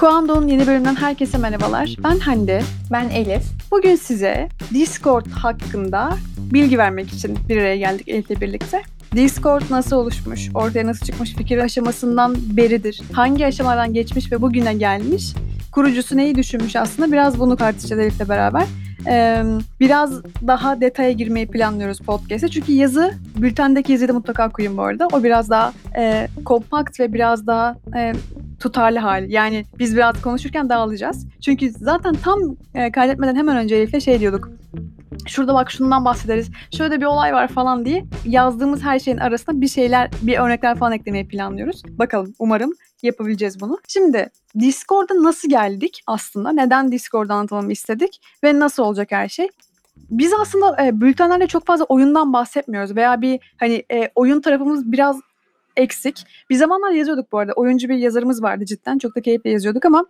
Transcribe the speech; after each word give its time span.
Kuando'nun 0.00 0.48
yeni 0.48 0.66
bölümünden 0.66 0.94
herkese 0.94 1.38
merhabalar. 1.38 1.96
Ben 2.04 2.18
Hande. 2.18 2.62
Ben 2.92 3.08
Elif. 3.08 3.42
Bugün 3.70 3.96
size 3.96 4.48
Discord 4.74 5.26
hakkında 5.26 6.10
bilgi 6.38 6.78
vermek 6.78 7.12
için 7.12 7.38
bir 7.48 7.56
araya 7.56 7.76
geldik 7.76 8.08
Elif'le 8.08 8.40
birlikte. 8.40 8.82
Discord 9.14 9.62
nasıl 9.70 9.96
oluşmuş, 9.96 10.50
ortaya 10.54 10.86
nasıl 10.86 11.06
çıkmış, 11.06 11.34
fikir 11.34 11.58
aşamasından 11.58 12.36
beridir, 12.56 13.00
hangi 13.12 13.46
aşamalardan 13.46 13.92
geçmiş 13.92 14.32
ve 14.32 14.42
bugüne 14.42 14.74
gelmiş, 14.74 15.34
kurucusu 15.72 16.16
neyi 16.16 16.34
düşünmüş 16.34 16.76
aslında 16.76 17.12
biraz 17.12 17.38
bunu 17.38 17.56
tartışacağız 17.56 18.02
Elif'le 18.02 18.28
beraber. 18.28 18.66
Ee, 19.06 19.44
biraz 19.80 20.22
daha 20.46 20.80
detaya 20.80 21.12
girmeyi 21.12 21.46
planlıyoruz 21.46 21.98
podcast'e. 21.98 22.48
Çünkü 22.48 22.72
yazı, 22.72 23.14
bültendeki 23.36 23.92
yazıyı 23.92 24.08
da 24.08 24.12
mutlaka 24.12 24.48
okuyun 24.48 24.76
bu 24.76 24.82
arada. 24.82 25.08
O 25.12 25.22
biraz 25.22 25.50
daha 25.50 25.72
e, 25.96 26.28
kompakt 26.44 27.00
ve 27.00 27.12
biraz 27.12 27.46
daha 27.46 27.76
e, 27.96 28.12
tutarlı 28.60 28.98
hali. 28.98 29.32
Yani 29.32 29.64
biz 29.78 29.96
biraz 29.96 30.22
konuşurken 30.22 30.68
dağılacağız. 30.68 31.26
Çünkü 31.40 31.70
zaten 31.70 32.14
tam 32.14 32.38
e, 32.74 32.92
kaydetmeden 32.92 33.36
hemen 33.36 33.56
önce 33.56 33.76
Elif'le 33.76 34.00
şey 34.00 34.20
diyorduk. 34.20 34.50
Şurada 35.26 35.54
bak 35.54 35.70
şundan 35.70 36.04
bahsederiz. 36.04 36.50
Şöyle 36.76 37.00
bir 37.00 37.06
olay 37.06 37.32
var 37.32 37.48
falan 37.48 37.84
diye 37.84 38.04
yazdığımız 38.24 38.82
her 38.82 38.98
şeyin 38.98 39.18
arasında 39.18 39.60
bir 39.60 39.68
şeyler, 39.68 40.10
bir 40.22 40.38
örnekler 40.38 40.76
falan 40.76 40.92
eklemeyi 40.92 41.28
planlıyoruz. 41.28 41.82
Bakalım 41.88 42.34
umarım 42.38 42.72
yapabileceğiz 43.02 43.60
bunu. 43.60 43.78
Şimdi 43.88 44.30
Discord'a 44.60 45.22
nasıl 45.22 45.48
geldik 45.48 46.02
aslında? 46.06 46.52
Neden 46.52 46.92
Discord'da 46.92 47.34
anlatalım 47.34 47.70
istedik? 47.70 48.20
Ve 48.44 48.58
nasıl 48.58 48.82
olacak 48.82 49.08
her 49.10 49.28
şey? 49.28 49.48
Biz 50.10 50.32
aslında 50.32 50.86
e, 50.86 51.00
bültenlerde 51.00 51.46
çok 51.46 51.66
fazla 51.66 51.84
oyundan 51.84 52.32
bahsetmiyoruz 52.32 52.96
veya 52.96 53.20
bir 53.20 53.40
hani 53.56 53.84
e, 53.92 54.10
oyun 54.14 54.40
tarafımız 54.40 54.92
biraz 54.92 55.20
eksik. 55.76 56.26
Bir 56.50 56.54
zamanlar 56.54 56.90
yazıyorduk 56.90 57.32
bu 57.32 57.38
arada. 57.38 57.52
Oyuncu 57.52 57.88
bir 57.88 57.96
yazarımız 57.96 58.42
vardı 58.42 58.64
cidden. 58.64 58.98
Çok 58.98 59.16
da 59.16 59.20
keyifle 59.20 59.50
yazıyorduk 59.50 59.84
ama 59.84 60.06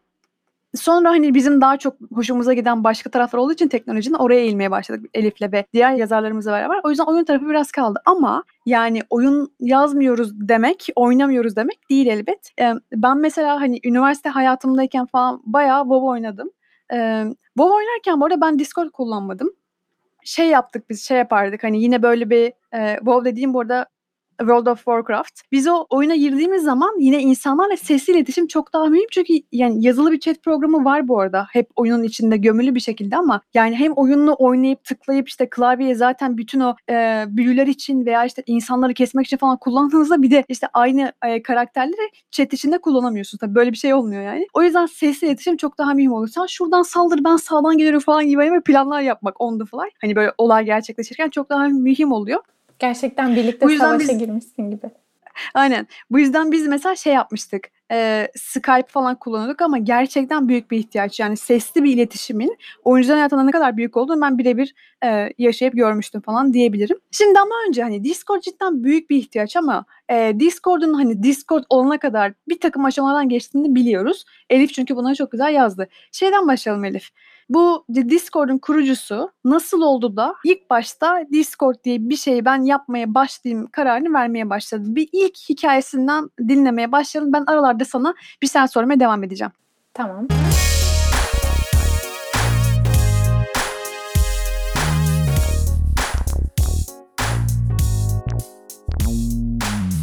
Sonra 0.74 1.10
hani 1.10 1.34
bizim 1.34 1.60
daha 1.60 1.76
çok 1.76 1.96
hoşumuza 2.14 2.54
giden 2.54 2.84
başka 2.84 3.10
taraflar 3.10 3.38
olduğu 3.38 3.52
için 3.52 3.68
teknolojinin 3.68 4.14
oraya 4.14 4.40
eğilmeye 4.40 4.70
başladık 4.70 5.10
Elif'le 5.14 5.52
ve 5.52 5.64
diğer 5.72 5.92
yazarlarımızla 5.92 6.52
beraber. 6.52 6.80
O 6.84 6.90
yüzden 6.90 7.04
oyun 7.04 7.24
tarafı 7.24 7.48
biraz 7.48 7.72
kaldı. 7.72 8.02
Ama 8.04 8.44
yani 8.66 9.00
oyun 9.10 9.52
yazmıyoruz 9.60 10.48
demek, 10.48 10.88
oynamıyoruz 10.96 11.56
demek 11.56 11.90
değil 11.90 12.06
elbet. 12.06 12.52
Ee, 12.60 12.74
ben 12.92 13.18
mesela 13.18 13.60
hani 13.60 13.80
üniversite 13.84 14.28
hayatımdayken 14.28 15.06
falan 15.06 15.42
bayağı 15.44 15.82
WoW 15.82 16.06
oynadım. 16.06 16.50
Ee, 16.92 17.24
WoW 17.56 17.74
oynarken 17.74 18.20
bu 18.20 18.24
arada 18.24 18.40
ben 18.40 18.58
Discord 18.58 18.90
kullanmadım. 18.90 19.50
Şey 20.24 20.48
yaptık 20.48 20.90
biz, 20.90 21.02
şey 21.02 21.18
yapardık 21.18 21.64
hani 21.64 21.82
yine 21.82 22.02
böyle 22.02 22.30
bir 22.30 22.52
e, 22.74 22.96
WoW 22.96 23.30
dediğim 23.30 23.54
bu 23.54 23.60
arada 23.60 23.86
World 24.40 24.66
of 24.66 24.78
Warcraft. 24.78 25.40
Biz 25.52 25.68
o 25.68 25.86
oyuna 25.90 26.16
girdiğimiz 26.16 26.62
zaman 26.62 27.00
yine 27.00 27.22
insanlarla 27.22 27.76
sesli 27.76 28.12
iletişim 28.12 28.46
çok 28.46 28.72
daha 28.72 28.86
mühim. 28.86 29.06
Çünkü 29.10 29.32
yani 29.52 29.84
yazılı 29.86 30.12
bir 30.12 30.20
chat 30.20 30.42
programı 30.42 30.84
var 30.84 31.08
bu 31.08 31.20
arada. 31.20 31.46
Hep 31.52 31.68
oyunun 31.76 32.02
içinde 32.02 32.36
gömülü 32.36 32.74
bir 32.74 32.80
şekilde 32.80 33.16
ama 33.16 33.40
yani 33.54 33.76
hem 33.76 33.92
oyununu 33.92 34.36
oynayıp 34.38 34.84
tıklayıp 34.84 35.28
işte 35.28 35.50
klavyeye 35.50 35.94
zaten 35.94 36.36
bütün 36.38 36.60
o 36.60 36.74
e, 36.90 37.24
büyüler 37.28 37.66
için 37.66 38.06
veya 38.06 38.24
işte 38.24 38.42
insanları 38.46 38.94
kesmek 38.94 39.26
için 39.26 39.36
falan 39.36 39.56
kullandığınızda 39.56 40.22
bir 40.22 40.30
de 40.30 40.44
işte 40.48 40.66
aynı 40.74 41.12
e, 41.24 41.42
karakterleri 41.42 42.10
chat 42.30 42.52
içinde 42.52 42.78
kullanamıyorsun. 42.78 43.38
Tabii 43.38 43.54
böyle 43.54 43.72
bir 43.72 43.76
şey 43.76 43.94
olmuyor 43.94 44.22
yani. 44.22 44.46
O 44.54 44.62
yüzden 44.62 44.86
sesli 44.86 45.26
iletişim 45.26 45.56
çok 45.56 45.78
daha 45.78 45.94
mühim 45.94 46.12
oluyor. 46.12 46.28
Sen 46.28 46.46
şuradan 46.46 46.82
saldır 46.82 47.24
ben 47.24 47.36
sağdan 47.36 47.78
geliyorum 47.78 48.00
falan 48.00 48.28
gibi 48.28 48.38
böyle 48.38 48.60
planlar 48.60 49.00
yapmak 49.00 49.40
on 49.40 49.58
the 49.58 49.64
fly. 49.64 49.90
Hani 50.00 50.16
böyle 50.16 50.32
olay 50.38 50.64
gerçekleşirken 50.64 51.30
çok 51.30 51.50
daha 51.50 51.68
mühim 51.68 52.12
oluyor. 52.12 52.40
Gerçekten 52.80 53.36
birlikte 53.36 53.66
Bu 53.66 53.70
savaşa 53.70 53.98
biz, 53.98 54.18
girmişsin 54.18 54.70
gibi. 54.70 54.90
Aynen. 55.54 55.86
Bu 56.10 56.18
yüzden 56.18 56.52
biz 56.52 56.66
mesela 56.66 56.96
şey 56.96 57.12
yapmıştık. 57.12 57.68
E, 57.92 58.28
Skype 58.36 58.86
falan 58.88 59.14
kullanıyorduk 59.14 59.62
ama 59.62 59.78
gerçekten 59.78 60.48
büyük 60.48 60.70
bir 60.70 60.78
ihtiyaç. 60.78 61.20
Yani 61.20 61.36
sesli 61.36 61.84
bir 61.84 61.94
iletişimin 61.94 62.56
oyuncuların 62.84 63.18
hayatında 63.18 63.42
ne 63.42 63.50
kadar 63.50 63.76
büyük 63.76 63.96
olduğunu 63.96 64.20
ben 64.20 64.38
birebir 64.38 64.74
e, 65.04 65.28
yaşayıp 65.38 65.74
görmüştüm 65.74 66.20
falan 66.20 66.52
diyebilirim. 66.52 66.98
Şimdi 67.10 67.38
ama 67.38 67.54
önce 67.68 67.82
hani 67.82 68.04
Discord 68.04 68.40
cidden 68.40 68.84
büyük 68.84 69.10
bir 69.10 69.16
ihtiyaç 69.16 69.56
ama 69.56 69.84
e, 70.10 70.32
Discord'un 70.40 70.94
hani 70.94 71.22
Discord 71.22 71.64
olana 71.68 71.98
kadar 71.98 72.32
bir 72.48 72.60
takım 72.60 72.84
aşamalardan 72.84 73.28
geçtiğini 73.28 73.74
biliyoruz. 73.74 74.24
Elif 74.50 74.72
çünkü 74.72 74.96
bunları 74.96 75.14
çok 75.14 75.32
güzel 75.32 75.54
yazdı. 75.54 75.88
Şeyden 76.12 76.48
başlayalım 76.48 76.84
Elif. 76.84 77.10
Bu 77.50 77.84
Discord'un 77.94 78.58
kurucusu 78.58 79.30
nasıl 79.44 79.82
oldu 79.82 80.16
da 80.16 80.34
ilk 80.44 80.70
başta 80.70 81.22
Discord 81.32 81.74
diye 81.84 82.10
bir 82.10 82.16
şeyi 82.16 82.44
ben 82.44 82.62
yapmaya 82.62 83.14
başlayayım 83.14 83.66
kararını 83.72 84.12
vermeye 84.14 84.50
başladı. 84.50 84.82
Bir 84.86 85.08
ilk 85.12 85.36
hikayesinden 85.48 86.30
dinlemeye 86.48 86.92
başlayalım. 86.92 87.32
Ben 87.32 87.44
aralarda 87.46 87.84
sana 87.84 88.14
bir 88.42 88.46
sen 88.46 88.66
sormaya 88.66 89.00
devam 89.00 89.24
edeceğim. 89.24 89.52
Tamam. 89.94 90.28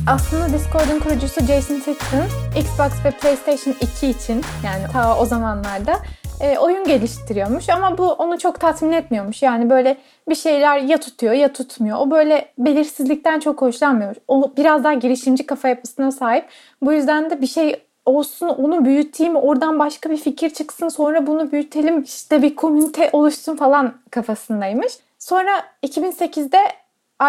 Aslında 0.07 0.53
Discord'un 0.53 0.99
kurucusu 0.99 1.41
Jason 1.41 1.79
Tipton, 1.79 2.25
Xbox 2.55 3.05
ve 3.05 3.11
PlayStation 3.11 3.75
2 3.81 4.07
için 4.07 4.41
yani 4.63 4.83
ta 4.93 5.17
o 5.17 5.25
zamanlarda 5.25 5.99
e, 6.41 6.57
oyun 6.57 6.83
geliştiriyormuş 6.83 7.69
ama 7.69 7.97
bu 7.97 8.11
onu 8.11 8.37
çok 8.39 8.59
tatmin 8.59 8.91
etmiyormuş. 8.91 9.43
Yani 9.43 9.69
böyle 9.69 9.97
bir 10.29 10.35
şeyler 10.35 10.77
ya 10.77 10.97
tutuyor 10.97 11.33
ya 11.33 11.53
tutmuyor. 11.53 11.97
O 11.99 12.11
böyle 12.11 12.49
belirsizlikten 12.57 13.39
çok 13.39 13.61
hoşlanmıyor. 13.61 14.15
O 14.27 14.51
biraz 14.57 14.83
daha 14.83 14.93
girişimci 14.93 15.45
kafa 15.45 15.67
yapısına 15.67 16.11
sahip. 16.11 16.45
Bu 16.81 16.93
yüzden 16.93 17.29
de 17.29 17.41
bir 17.41 17.47
şey 17.47 17.81
olsun 18.05 18.49
onu 18.49 18.85
büyüteyim 18.85 19.35
oradan 19.35 19.79
başka 19.79 20.09
bir 20.09 20.17
fikir 20.17 20.49
çıksın 20.49 20.89
sonra 20.89 21.27
bunu 21.27 21.51
büyütelim 21.51 22.03
işte 22.03 22.41
bir 22.41 22.55
komünite 22.55 23.09
oluşsun 23.13 23.55
falan 23.55 23.93
kafasındaymış. 24.11 24.93
Sonra 25.19 25.51
2008'de 25.83 26.59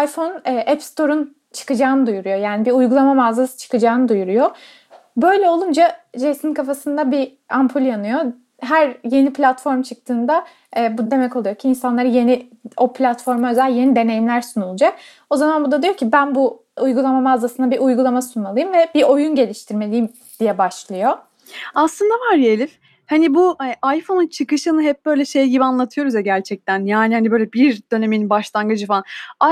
iPhone 0.03 0.41
e, 0.45 0.71
App 0.71 0.83
Store'un 0.83 1.35
çıkacağını 1.53 2.07
duyuruyor. 2.07 2.37
Yani 2.37 2.65
bir 2.65 2.71
uygulama 2.71 3.13
mağazası 3.13 3.57
çıkacağını 3.57 4.09
duyuruyor. 4.09 4.51
Böyle 5.17 5.49
olunca 5.49 5.95
Jason 6.17 6.53
kafasında 6.53 7.11
bir 7.11 7.37
ampul 7.49 7.81
yanıyor 7.81 8.23
her 8.61 8.97
yeni 9.03 9.33
platform 9.33 9.81
çıktığında 9.81 10.45
e, 10.77 10.97
bu 10.97 11.11
demek 11.11 11.35
oluyor 11.35 11.55
ki 11.55 11.67
insanlara 11.67 12.07
yeni 12.07 12.49
o 12.77 12.93
platforma 12.93 13.51
özel 13.51 13.71
yeni 13.71 13.95
deneyimler 13.95 14.41
sunulacak. 14.41 14.95
O 15.29 15.37
zaman 15.37 15.65
bu 15.65 15.71
da 15.71 15.83
diyor 15.83 15.97
ki 15.97 16.11
ben 16.11 16.35
bu 16.35 16.63
uygulama 16.81 17.21
mağazasına 17.21 17.71
bir 17.71 17.79
uygulama 17.79 18.21
sunmalıyım 18.21 18.73
ve 18.73 18.87
bir 18.95 19.03
oyun 19.03 19.35
geliştirmeliyim 19.35 20.09
diye 20.39 20.57
başlıyor. 20.57 21.17
Aslında 21.75 22.13
var 22.13 22.37
ya 22.37 22.51
Elif 22.51 22.79
Hani 23.09 23.33
bu 23.33 23.57
iPhone'un 23.95 24.27
çıkışını 24.27 24.81
hep 24.81 25.05
böyle 25.05 25.25
şey 25.25 25.47
gibi 25.47 25.63
anlatıyoruz 25.63 26.13
ya 26.13 26.21
gerçekten. 26.21 26.85
Yani 26.85 27.13
hani 27.13 27.31
böyle 27.31 27.53
bir 27.53 27.81
dönemin 27.91 28.29
başlangıcı 28.29 28.87
falan. 28.87 29.03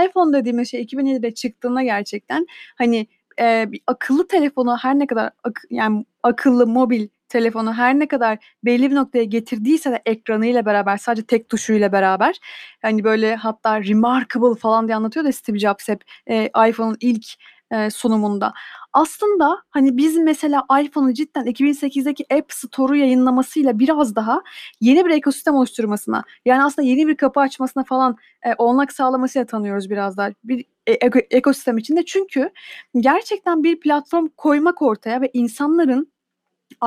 iPhone 0.06 0.38
dediğimiz 0.38 0.72
şey 0.72 0.82
2007'de 0.82 1.34
çıktığında 1.34 1.84
gerçekten 1.84 2.48
hani 2.78 3.08
e, 3.40 3.72
bir 3.72 3.82
akıllı 3.88 4.28
telefonu 4.28 4.78
her 4.82 5.00
ne 5.00 5.08
kadar 5.08 5.32
ak- 5.44 5.64
yani 5.70 6.06
akıllı 6.24 6.68
mobil 6.68 7.08
telefonu 7.30 7.74
her 7.74 8.00
ne 8.00 8.08
kadar 8.08 8.38
belli 8.66 8.92
bir 8.92 8.96
noktaya 8.96 9.24
getirdiyse 9.24 9.92
de 9.92 10.02
ekranıyla 10.06 10.66
beraber 10.66 10.98
sadece 10.98 11.26
tek 11.26 11.50
tuşuyla 11.50 11.92
beraber 11.92 12.36
hani 12.82 13.04
böyle 13.04 13.36
hatta 13.36 13.84
remarkable 13.84 14.60
falan 14.60 14.88
diye 14.88 14.96
anlatıyor 14.96 15.26
da 15.26 15.32
Steve 15.32 15.60
Jobs 15.60 15.88
hep 15.88 16.02
e, 16.28 16.50
iPhone'un 16.70 16.98
ilk 17.02 17.26
e, 17.72 17.90
sunumunda. 17.90 18.54
Aslında 18.94 19.58
hani 19.70 19.98
biz 19.98 20.18
mesela 20.18 20.66
iPhone'u 20.82 21.14
cidden 21.14 21.46
2008'deki 21.46 22.26
App 22.34 22.54
Store'u 22.54 22.96
yayınlamasıyla 22.96 23.80
biraz 23.80 24.16
daha 24.16 24.42
yeni 24.82 25.06
bir 25.06 25.10
ekosistem 25.10 25.56
oluşturmasına 25.56 26.24
yani 26.46 26.64
aslında 26.64 26.88
yeni 26.88 27.08
bir 27.08 27.18
kapı 27.18 27.40
açmasına 27.40 27.84
falan 27.84 28.18
e, 28.46 28.54
olanak 28.58 28.92
sağlamasıyla 28.92 29.46
tanıyoruz 29.46 29.90
biraz 29.90 30.18
daha 30.18 30.30
bir 30.44 30.66
e, 30.88 30.94
ekosistem 31.32 31.78
içinde. 31.78 32.06
Çünkü 32.06 32.50
gerçekten 33.00 33.64
bir 33.64 33.80
platform 33.80 34.28
koymak 34.38 34.82
ortaya 34.82 35.22
ve 35.22 35.30
insanların 35.34 36.12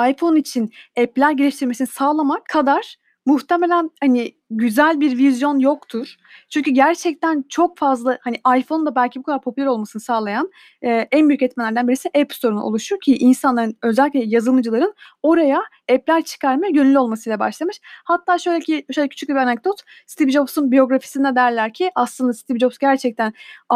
iPhone 0.08 0.38
için 0.38 0.70
app'ler 0.98 1.30
geliştirmesini 1.30 1.86
sağlamak 1.86 2.44
kadar 2.46 2.96
muhtemelen 3.30 3.90
hani 4.00 4.34
güzel 4.50 5.00
bir 5.00 5.18
vizyon 5.18 5.58
yoktur. 5.58 6.16
Çünkü 6.48 6.70
gerçekten 6.70 7.44
çok 7.48 7.78
fazla 7.78 8.18
hani 8.20 8.36
iPhone'da 8.58 8.94
belki 8.94 9.18
bu 9.18 9.22
kadar 9.22 9.40
popüler 9.40 9.66
olmasını 9.66 10.02
sağlayan 10.02 10.50
e, 10.82 11.08
en 11.12 11.28
büyük 11.28 11.42
etmenlerden 11.42 11.88
birisi 11.88 12.10
App 12.18 12.32
Store'un 12.32 12.56
oluşu 12.56 12.98
ki 12.98 13.16
insanların 13.16 13.76
özellikle 13.82 14.24
yazılımcıların 14.24 14.94
oraya 15.22 15.62
app'ler 15.92 16.22
çıkarmaya 16.22 16.70
gönüllü 16.70 16.98
olmasıyla 16.98 17.38
başlamış. 17.38 17.80
Hatta 17.82 18.38
şöyle 18.38 18.60
ki 18.60 18.86
şöyle 18.92 19.08
küçük 19.08 19.28
bir 19.28 19.34
anekdot 19.34 19.80
Steve 20.06 20.30
Jobs'un 20.30 20.70
biyografisinde 20.70 21.34
derler 21.34 21.72
ki 21.72 21.90
aslında 21.94 22.32
Steve 22.32 22.58
Jobs 22.58 22.78
gerçekten 22.78 23.32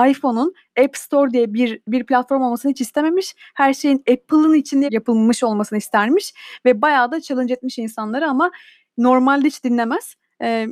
iPhone'un 0.08 0.54
App 0.84 0.96
Store 0.96 1.30
diye 1.30 1.54
bir 1.54 1.80
bir 1.88 2.06
platform 2.06 2.42
olmasını 2.42 2.70
hiç 2.70 2.80
istememiş. 2.80 3.34
Her 3.54 3.74
şeyin 3.74 3.98
Apple'ın 3.98 4.54
içinde 4.54 4.88
yapılmış 4.90 5.44
olmasını 5.44 5.78
istermiş 5.78 6.34
ve 6.66 6.82
bayağı 6.82 7.10
da 7.10 7.20
challenge 7.20 7.54
etmiş 7.54 7.78
insanları 7.78 8.28
ama 8.28 8.50
normalde 8.98 9.46
hiç 9.46 9.64
dinlemez. 9.64 10.14
Eee, 10.40 10.68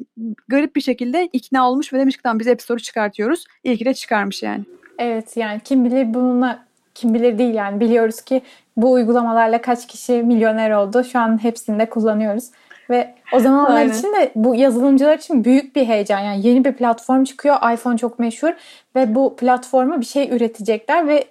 garip 0.49 0.77
bir 0.77 0.81
şekilde 0.81 1.29
ikna 1.33 1.71
olmuş 1.71 1.93
ve 1.93 1.99
demiş 1.99 2.17
ki 2.17 2.23
tamam 2.23 2.39
biz 2.39 2.49
App 2.49 2.63
Store'u 2.63 2.81
çıkartıyoruz. 2.83 3.45
İyi 3.65 3.77
ki 3.77 3.85
de 3.85 3.95
çıkarmış 3.95 4.43
yani. 4.43 4.65
Evet 4.99 5.37
yani 5.37 5.61
kim 5.65 5.85
bilir 5.85 6.15
bununla 6.15 6.65
kim 6.95 7.15
bilir 7.15 7.39
değil 7.39 7.55
yani 7.55 7.81
biliyoruz 7.81 8.21
ki 8.21 8.43
bu 8.77 8.93
uygulamalarla 8.93 9.61
kaç 9.61 9.87
kişi 9.87 10.13
milyoner 10.13 10.71
oldu. 10.71 11.05
Şu 11.05 11.19
an 11.19 11.43
hepsini 11.43 11.79
de 11.79 11.91
kullanıyoruz. 11.91 12.51
Ve 12.91 13.15
o 13.33 13.41
zamanlar 13.41 13.77
Aynen. 13.77 13.93
için 13.93 14.15
de 14.15 14.33
bu 14.35 14.55
yazılımcılar 14.55 15.19
için 15.19 15.45
büyük 15.45 15.77
bir 15.77 15.85
heyecan. 15.87 16.19
Yani 16.19 16.47
yeni 16.47 16.65
bir 16.65 16.73
platform 16.73 17.25
çıkıyor. 17.25 17.57
iPhone 17.75 17.99
çok 17.99 18.19
meşhur 18.19 18.53
ve 18.97 19.15
bu 19.15 19.37
platforma 19.37 20.01
bir 20.01 20.07
şey 20.07 20.37
üretecekler 20.37 21.09
ve 21.09 21.25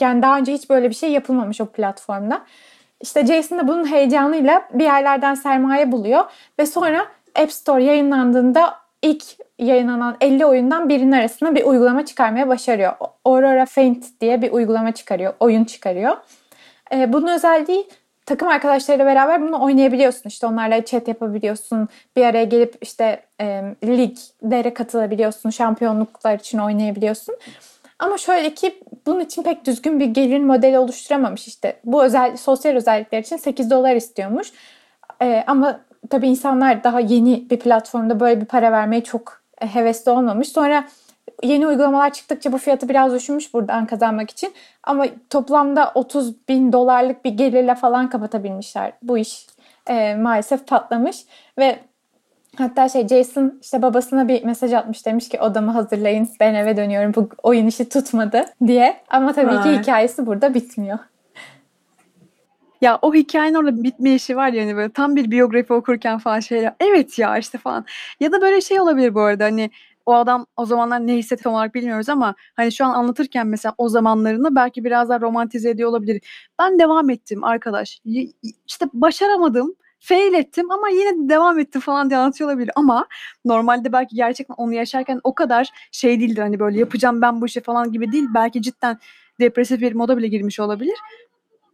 yani 0.00 0.22
daha 0.22 0.38
önce 0.38 0.52
hiç 0.52 0.70
böyle 0.70 0.90
bir 0.90 0.94
şey 0.94 1.12
yapılmamış 1.12 1.60
o 1.60 1.66
platformda. 1.66 2.44
İşte 3.00 3.26
Jason 3.26 3.58
da 3.58 3.68
bunun 3.68 3.90
heyecanıyla 3.90 4.68
bir 4.72 4.84
yerlerden 4.84 5.34
sermaye 5.34 5.92
buluyor 5.92 6.24
ve 6.58 6.66
sonra 6.66 7.06
App 7.34 7.52
Store 7.52 7.84
yayınlandığında 7.84 8.74
ilk 9.02 9.24
yayınlanan 9.58 10.16
50 10.20 10.46
oyundan 10.46 10.88
birinin 10.88 11.12
arasına 11.12 11.54
bir 11.54 11.64
uygulama 11.64 12.04
çıkarmaya 12.04 12.48
başarıyor. 12.48 12.92
Aurora 13.24 13.66
Faint 13.66 14.04
diye 14.20 14.42
bir 14.42 14.52
uygulama 14.52 14.92
çıkarıyor, 14.92 15.34
oyun 15.40 15.64
çıkarıyor. 15.64 16.16
Ee, 16.92 17.12
bunun 17.12 17.26
özelliği 17.26 17.88
takım 18.26 18.48
arkadaşlarıyla 18.48 19.06
beraber 19.06 19.42
bunu 19.42 19.62
oynayabiliyorsun. 19.62 20.28
İşte 20.28 20.46
onlarla 20.46 20.84
chat 20.84 21.08
yapabiliyorsun. 21.08 21.88
Bir 22.16 22.24
araya 22.24 22.44
gelip 22.44 22.74
işte 22.80 23.22
e, 23.40 23.74
liglere 23.84 24.74
katılabiliyorsun. 24.74 25.50
Şampiyonluklar 25.50 26.38
için 26.38 26.58
oynayabiliyorsun. 26.58 27.36
Ama 27.98 28.18
şöyle 28.18 28.54
ki 28.54 28.82
bunun 29.06 29.20
için 29.20 29.42
pek 29.42 29.66
düzgün 29.66 30.00
bir 30.00 30.06
gelir 30.06 30.40
modeli 30.40 30.78
oluşturamamış 30.78 31.48
işte. 31.48 31.80
Bu 31.84 32.04
özel 32.04 32.36
sosyal 32.36 32.76
özellikler 32.76 33.18
için 33.18 33.36
8 33.36 33.70
dolar 33.70 33.94
istiyormuş. 33.94 34.52
Ee, 35.22 35.44
ama 35.46 35.80
tabii 36.10 36.28
insanlar 36.28 36.84
daha 36.84 37.00
yeni 37.00 37.50
bir 37.50 37.58
platformda 37.58 38.20
böyle 38.20 38.40
bir 38.40 38.46
para 38.46 38.72
vermeye 38.72 39.04
çok 39.04 39.42
e, 39.60 39.66
hevesli 39.66 40.10
olmamış. 40.10 40.48
Sonra 40.48 40.84
yeni 41.42 41.66
uygulamalar 41.66 42.12
çıktıkça 42.12 42.52
bu 42.52 42.58
fiyatı 42.58 42.88
biraz 42.88 43.14
düşürmüş 43.14 43.54
buradan 43.54 43.86
kazanmak 43.86 44.30
için. 44.30 44.54
Ama 44.82 45.06
toplamda 45.30 45.92
30 45.94 46.48
bin 46.48 46.72
dolarlık 46.72 47.24
bir 47.24 47.30
gelirle 47.30 47.74
falan 47.74 48.10
kapatabilmişler. 48.10 48.92
Bu 49.02 49.18
iş 49.18 49.46
e, 49.86 50.14
maalesef 50.14 50.66
patlamış 50.66 51.24
ve 51.58 51.78
Hatta 52.58 52.88
şey 52.88 53.08
Jason 53.08 53.58
işte 53.62 53.82
babasına 53.82 54.28
bir 54.28 54.44
mesaj 54.44 54.72
atmış 54.72 55.06
demiş 55.06 55.28
ki 55.28 55.40
odamı 55.40 55.70
hazırlayın 55.70 56.28
ben 56.40 56.54
eve 56.54 56.76
dönüyorum 56.76 57.12
bu 57.16 57.28
oyun 57.42 57.66
işi 57.66 57.88
tutmadı 57.88 58.44
diye. 58.66 58.96
Ama 59.10 59.32
tabii 59.32 59.62
ki 59.62 59.68
Ay. 59.68 59.78
hikayesi 59.78 60.26
burada 60.26 60.54
bitmiyor. 60.54 60.98
Ya 62.80 62.98
o 63.02 63.14
hikayenin 63.14 63.54
orada 63.54 63.82
bitmeyişi 63.82 64.36
var 64.36 64.48
ya 64.48 64.62
hani 64.62 64.76
böyle 64.76 64.92
tam 64.92 65.16
bir 65.16 65.30
biyografi 65.30 65.72
okurken 65.72 66.18
falan 66.18 66.40
şeyler. 66.40 66.74
Evet 66.80 67.18
ya 67.18 67.38
işte 67.38 67.58
falan. 67.58 67.84
Ya 68.20 68.32
da 68.32 68.40
böyle 68.40 68.60
şey 68.60 68.80
olabilir 68.80 69.14
bu 69.14 69.20
arada 69.20 69.44
hani 69.44 69.70
o 70.06 70.14
adam 70.14 70.46
o 70.56 70.66
zamanlar 70.66 71.06
ne 71.06 71.16
hissetti 71.16 71.42
tam 71.42 71.54
olarak 71.54 71.74
bilmiyoruz 71.74 72.08
ama 72.08 72.34
hani 72.56 72.72
şu 72.72 72.84
an 72.84 72.94
anlatırken 72.94 73.46
mesela 73.46 73.74
o 73.78 73.88
zamanlarını 73.88 74.56
belki 74.56 74.84
biraz 74.84 75.08
daha 75.08 75.20
romantize 75.20 75.70
ediyor 75.70 75.90
olabilir. 75.90 76.20
Ben 76.58 76.78
devam 76.78 77.10
ettim 77.10 77.44
arkadaş. 77.44 78.00
İşte 78.66 78.86
başaramadım. 78.92 79.74
Fail 80.00 80.34
ettim 80.34 80.70
ama 80.70 80.88
yine 80.88 81.24
de 81.24 81.28
devam 81.28 81.58
ettim 81.58 81.80
falan 81.80 82.10
diye 82.10 82.18
anlatıyor 82.18 82.50
olabilir. 82.50 82.70
Ama 82.76 83.06
normalde 83.44 83.92
belki 83.92 84.16
gerçekten 84.16 84.54
onu 84.54 84.72
yaşarken 84.72 85.20
o 85.24 85.34
kadar 85.34 85.70
şey 85.92 86.20
değildir. 86.20 86.42
Hani 86.42 86.60
böyle 86.60 86.78
yapacağım 86.78 87.22
ben 87.22 87.40
bu 87.40 87.46
işi 87.46 87.60
falan 87.60 87.92
gibi 87.92 88.12
değil. 88.12 88.26
Belki 88.34 88.62
cidden 88.62 88.98
depresif 89.40 89.80
bir 89.80 89.92
moda 89.92 90.16
bile 90.16 90.28
girmiş 90.28 90.60
olabilir. 90.60 90.96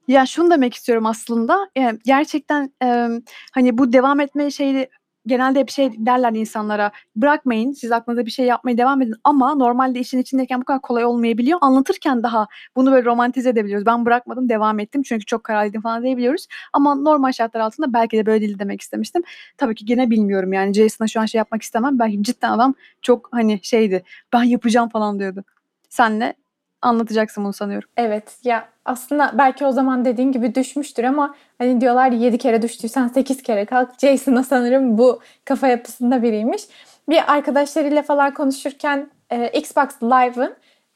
Ya 0.09 0.27
şunu 0.27 0.51
demek 0.51 0.75
istiyorum 0.75 1.07
aslında. 1.07 1.71
Yani 1.77 1.99
gerçekten 2.05 2.73
e, 2.83 3.09
hani 3.53 3.79
bu 3.79 3.93
devam 3.93 4.21
etme 4.21 4.51
şeyi 4.51 4.89
genelde 5.27 5.59
hep 5.61 5.71
şey 5.71 6.07
derler 6.07 6.33
insanlara 6.33 6.91
bırakmayın 7.17 7.73
siz 7.73 7.93
aklınıza 7.93 8.27
bir 8.27 8.31
şey 8.31 8.47
yapmaya 8.47 8.79
devam 8.79 9.03
edin 9.03 9.15
ama 9.25 9.55
normalde 9.55 10.01
işin 10.01 10.19
içindeyken 10.19 10.61
bu 10.61 10.65
kadar 10.65 10.81
kolay 10.81 11.05
olmayabiliyor. 11.05 11.59
Anlatırken 11.63 12.23
daha 12.23 12.47
bunu 12.77 12.93
böyle 12.93 13.05
romantize 13.05 13.49
edebiliyoruz. 13.49 13.87
Ben 13.87 14.07
bırakmadım 14.07 14.49
devam 14.49 14.79
ettim 14.79 15.03
çünkü 15.03 15.25
çok 15.25 15.45
kararlıydım 15.45 15.83
falan 15.83 16.03
diyebiliyoruz. 16.03 16.47
Ama 16.73 16.95
normal 16.95 17.33
şartlar 17.33 17.61
altında 17.61 17.93
belki 17.93 18.17
de 18.17 18.27
böyle 18.27 18.41
değil 18.41 18.59
demek 18.59 18.81
istemiştim. 18.81 19.23
Tabii 19.59 19.75
ki 19.75 19.85
gene 19.85 20.11
bilmiyorum 20.11 20.53
yani 20.53 20.75
Jason'a 20.75 21.09
şu 21.09 21.21
an 21.21 21.27
şey 21.27 21.39
yapmak 21.39 21.63
istemem. 21.63 21.99
Belki 21.99 22.23
cidden 22.23 22.51
adam 22.53 22.75
çok 23.03 23.29
hani 23.33 23.61
şeydi 23.63 24.03
ben 24.33 24.43
yapacağım 24.43 24.89
falan 24.89 25.19
diyordu. 25.19 25.45
Senle 25.89 26.35
anlatacaksın 26.85 27.45
bunu 27.45 27.53
sanıyorum. 27.53 27.89
Evet 27.97 28.39
ya 28.45 28.69
aslında 28.85 29.31
belki 29.39 29.67
o 29.67 29.73
zaman 29.73 30.05
dediğin 30.05 30.33
gibi 30.33 30.55
düşmüştür 30.55 31.05
ama 31.05 31.35
hani 31.59 31.81
diyorlar 31.81 32.13
7 32.13 32.39
kere 32.39 32.63
düştüysen 32.63 33.09
8 33.09 33.43
kere 33.43 33.65
kalk. 33.65 33.91
Jason'a 34.01 34.45
sanırım 34.45 34.99
bu 34.99 35.21
kafa 35.45 35.69
yapısında 35.69 36.23
biriymiş. 36.23 36.63
Bir 37.09 37.33
arkadaşlarıyla 37.33 38.03
falan 38.03 38.35
konuşurken 38.35 39.11
e, 39.31 39.49
Xbox 39.49 40.03
Live'ın 40.03 40.55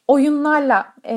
oyunlarla 0.08 0.86
e, 1.04 1.14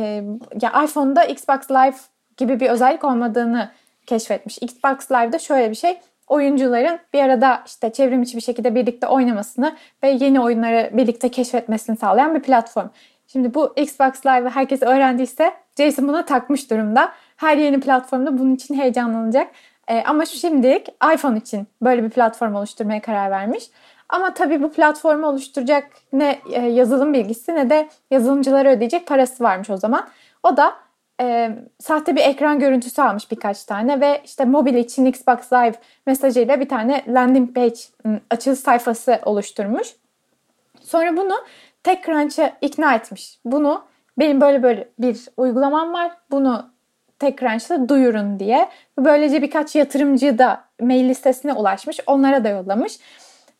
ya 0.62 0.84
iPhone'da 0.84 1.24
Xbox 1.24 1.72
Live 1.72 1.96
gibi 2.38 2.60
bir 2.60 2.70
özellik 2.70 3.04
olmadığını 3.04 3.72
keşfetmiş. 4.06 4.58
Xbox 4.62 5.12
Live'da 5.12 5.40
şöyle 5.40 5.70
bir 5.70 5.76
şey 5.76 6.00
oyuncuların 6.32 7.00
bir 7.14 7.20
arada 7.20 7.64
işte 7.66 7.94
çevrim 7.94 8.22
içi 8.22 8.38
bir 8.38 8.42
şekilde 8.42 8.76
birlikte 8.76 9.08
oynamasını 9.08 9.76
ve 10.04 10.10
yeni 10.10 10.40
oyunları 10.40 10.90
birlikte 10.94 11.30
keşfetmesini 11.30 11.98
sağlayan 11.98 12.36
bir 12.36 12.42
platform. 12.42 12.88
Şimdi 13.32 13.54
bu 13.54 13.74
Xbox 13.76 14.26
Live'ı 14.26 14.50
herkes 14.50 14.82
öğrendiyse 14.82 15.54
Jason 15.78 16.08
buna 16.08 16.26
takmış 16.26 16.70
durumda. 16.70 17.12
Her 17.36 17.58
yeni 17.58 17.80
platformda 17.80 18.40
bunun 18.40 18.56
için 18.56 18.76
heyecanlanacak. 18.76 19.48
Ee, 19.88 20.04
ama 20.06 20.26
şu 20.26 20.38
şimdilik 20.38 20.88
iPhone 21.14 21.38
için 21.38 21.68
böyle 21.82 22.04
bir 22.04 22.10
platform 22.10 22.56
oluşturmaya 22.56 23.02
karar 23.02 23.32
vermiş. 23.32 23.64
Ama 24.10 24.34
tabii 24.34 24.64
bu 24.64 24.72
platformu 24.72 25.28
oluşturacak 25.28 25.88
ne 26.14 26.40
e, 26.52 26.62
yazılım 26.62 27.14
bilgisi 27.14 27.56
ne 27.56 27.70
de 27.70 27.90
yazılımcılara 28.12 28.70
ödeyecek 28.70 29.08
parası 29.08 29.44
varmış 29.44 29.70
o 29.70 29.78
zaman. 29.78 30.08
O 30.44 30.58
da 30.58 30.74
e, 31.22 31.52
sahte 31.80 32.16
bir 32.16 32.22
ekran 32.22 32.60
görüntüsü 32.60 33.02
almış 33.02 33.32
birkaç 33.32 33.64
tane 33.64 34.02
ve 34.02 34.22
işte 34.26 34.46
mobil 34.46 34.76
için 34.76 35.06
Xbox 35.06 35.54
Live 35.54 35.76
mesajıyla 36.06 36.60
bir 36.60 36.70
tane 36.70 37.04
landing 37.08 37.56
page 37.56 37.80
ım, 38.06 38.22
açılış 38.30 38.60
sayfası 38.60 39.20
oluşturmuş. 39.26 39.88
Sonra 40.82 41.18
bunu 41.18 41.34
TechCrunch'a 41.84 42.58
ikna 42.62 42.96
etmiş. 42.96 43.40
Bunu 43.46 43.84
benim 44.20 44.42
böyle 44.42 44.64
böyle 44.64 44.90
bir 45.00 45.28
uygulamam 45.38 45.94
var. 45.94 46.12
Bunu 46.32 46.70
TechCrunch'ta 47.20 47.90
duyurun 47.90 48.40
diye. 48.40 48.70
Böylece 49.00 49.42
birkaç 49.42 49.76
yatırımcı 49.76 50.38
da 50.38 50.64
mail 50.82 51.10
listesine 51.10 51.54
ulaşmış. 51.54 52.00
Onlara 52.08 52.44
da 52.44 52.50
yollamış. 52.50 53.00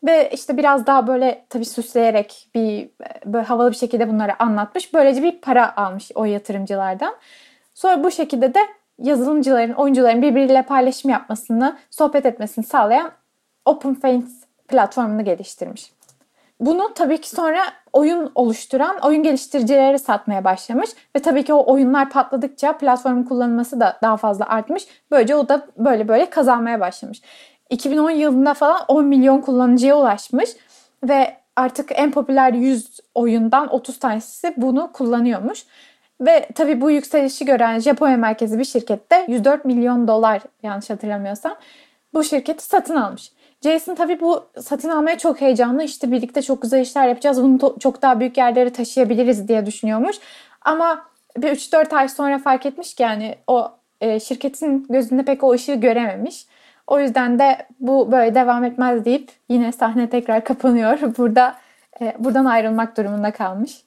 Ve 0.04 0.30
işte 0.34 0.58
biraz 0.58 0.88
daha 0.88 1.08
böyle 1.08 1.46
tabii 1.50 1.66
süsleyerek 1.66 2.50
bir 2.56 2.90
böyle 3.26 3.46
havalı 3.46 3.72
bir 3.72 3.76
şekilde 3.76 4.10
bunları 4.10 4.44
anlatmış. 4.44 4.94
Böylece 4.94 5.24
bir 5.24 5.42
para 5.42 5.76
almış 5.76 6.12
o 6.16 6.26
yatırımcılardan. 6.26 7.16
Sonra 7.74 8.04
bu 8.04 8.12
şekilde 8.12 8.54
de 8.54 8.60
yazılımcıların, 9.00 9.74
oyuncuların 9.74 10.22
birbiriyle 10.22 10.62
paylaşım 10.62 11.12
yapmasını, 11.12 11.78
sohbet 11.90 12.26
etmesini 12.26 12.66
sağlayan 12.66 13.12
OpenFaint 13.66 14.30
platformunu 14.68 15.24
geliştirmiş. 15.24 15.92
Bunu 16.62 16.94
tabii 16.96 17.22
ki 17.22 17.30
sonra 17.30 17.62
oyun 17.94 18.32
oluşturan 18.36 19.00
oyun 19.04 19.24
geliştiricilere 19.24 19.98
satmaya 19.98 20.44
başlamış 20.44 20.90
ve 21.16 21.20
tabii 21.20 21.44
ki 21.44 21.54
o 21.54 21.74
oyunlar 21.74 22.10
patladıkça 22.10 22.78
platformun 22.78 23.24
kullanılması 23.24 23.80
da 23.80 24.00
daha 24.02 24.18
fazla 24.18 24.46
artmış. 24.46 24.88
Böylece 25.12 25.36
o 25.36 25.50
da 25.50 25.68
böyle 25.78 26.08
böyle 26.08 26.30
kazanmaya 26.30 26.80
başlamış. 26.80 27.22
2010 27.70 28.10
yılında 28.10 28.54
falan 28.54 28.82
10 28.88 29.06
milyon 29.06 29.42
kullanıcıya 29.42 29.98
ulaşmış 29.98 30.50
ve 31.04 31.38
artık 31.56 31.90
en 31.96 32.12
popüler 32.12 32.54
100 32.54 33.00
oyundan 33.16 33.74
30 33.74 34.00
tanesi 34.00 34.54
bunu 34.58 34.92
kullanıyormuş. 34.92 35.66
Ve 36.22 36.50
tabii 36.56 36.82
bu 36.82 36.92
yükselişi 36.92 37.46
gören 37.46 37.80
Japonya 37.80 38.18
merkezi 38.18 38.60
bir 38.60 38.66
şirkette 38.66 39.26
104 39.28 39.66
milyon 39.66 40.08
dolar 40.08 40.42
yanlış 40.64 40.90
hatırlamıyorsam 40.90 41.56
bu 42.14 42.24
şirketi 42.24 42.64
satın 42.64 42.96
almış. 42.96 43.32
Jason 43.64 43.96
tabii 43.96 44.20
bu 44.20 44.46
satın 44.62 44.90
almaya 44.90 45.18
çok 45.18 45.42
heyecanlı. 45.42 45.84
İşte 45.84 46.12
birlikte 46.12 46.42
çok 46.42 46.62
güzel 46.62 46.82
işler 46.82 47.08
yapacağız. 47.08 47.44
Bunu 47.44 47.76
çok 47.80 48.02
daha 48.02 48.20
büyük 48.20 48.38
yerlere 48.38 48.70
taşıyabiliriz 48.70 49.48
diye 49.48 49.66
düşünüyormuş. 49.66 50.16
Ama 50.62 51.06
bir 51.38 51.50
3-4 51.50 51.96
ay 51.96 52.10
sonra 52.10 52.38
fark 52.38 52.66
etmiş 52.66 52.94
ki 52.94 53.04
yani 53.04 53.36
o 53.48 53.72
e, 54.02 54.20
şirketin 54.20 54.86
gözünde 54.90 55.24
pek 55.24 55.44
o 55.44 55.52
ışığı 55.52 55.74
görememiş. 55.74 56.46
O 56.88 57.00
yüzden 57.00 57.40
de 57.40 57.58
bu 57.80 58.12
böyle 58.12 58.36
devam 58.36 58.64
etmez 58.64 59.06
deyip 59.06 59.32
yine 59.50 59.72
sahne 59.72 60.10
tekrar 60.10 60.44
kapanıyor. 60.44 61.00
Burada 61.18 61.56
e, 62.02 62.16
buradan 62.20 62.46
ayrılmak 62.46 62.98
durumunda 62.98 63.32
kalmış. 63.32 63.84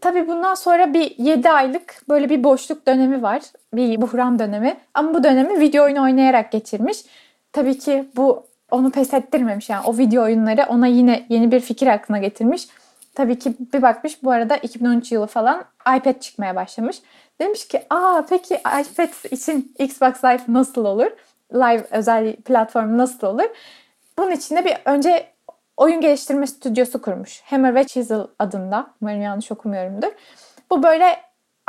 Tabii 0.00 0.28
bundan 0.28 0.54
sonra 0.54 0.94
bir 0.94 1.14
7 1.18 1.50
aylık 1.50 2.02
böyle 2.08 2.30
bir 2.30 2.44
boşluk 2.44 2.86
dönemi 2.86 3.22
var. 3.22 3.42
Bir 3.74 4.00
buhran 4.00 4.38
dönemi. 4.38 4.76
Ama 4.94 5.14
bu 5.14 5.24
dönemi 5.24 5.60
video 5.60 5.84
oyunu 5.84 6.02
oynayarak 6.02 6.52
geçirmiş. 6.52 6.98
Tabii 7.52 7.78
ki 7.78 8.04
bu 8.16 8.51
onu 8.72 8.90
pes 8.90 9.14
ettirmemiş. 9.14 9.70
Yani 9.70 9.86
o 9.86 9.98
video 9.98 10.24
oyunları 10.24 10.66
ona 10.68 10.86
yine 10.86 11.26
yeni 11.28 11.52
bir 11.52 11.60
fikir 11.60 11.86
aklına 11.86 12.18
getirmiş. 12.18 12.68
Tabii 13.14 13.38
ki 13.38 13.54
bir 13.72 13.82
bakmış 13.82 14.22
bu 14.22 14.30
arada 14.30 14.56
2013 14.56 15.12
yılı 15.12 15.26
falan 15.26 15.64
iPad 15.96 16.20
çıkmaya 16.20 16.56
başlamış. 16.56 17.02
Demiş 17.40 17.68
ki 17.68 17.82
aa 17.90 18.22
peki 18.28 18.54
iPad 18.54 19.32
için 19.32 19.74
Xbox 19.78 20.24
Live 20.24 20.42
nasıl 20.48 20.84
olur? 20.84 21.10
Live 21.54 21.86
özel 21.90 22.36
platform 22.36 22.98
nasıl 22.98 23.26
olur? 23.26 23.48
Bunun 24.18 24.30
için 24.30 24.56
de 24.56 24.64
bir 24.64 24.76
önce 24.84 25.26
oyun 25.76 26.00
geliştirme 26.00 26.46
stüdyosu 26.46 27.02
kurmuş. 27.02 27.42
Hammer 27.44 27.74
ve 27.74 27.86
Chisel 27.86 28.26
adında. 28.38 28.86
Umarım 29.02 29.22
yanlış 29.22 29.52
okumuyorumdur. 29.52 30.10
Bu 30.70 30.82
böyle 30.82 31.16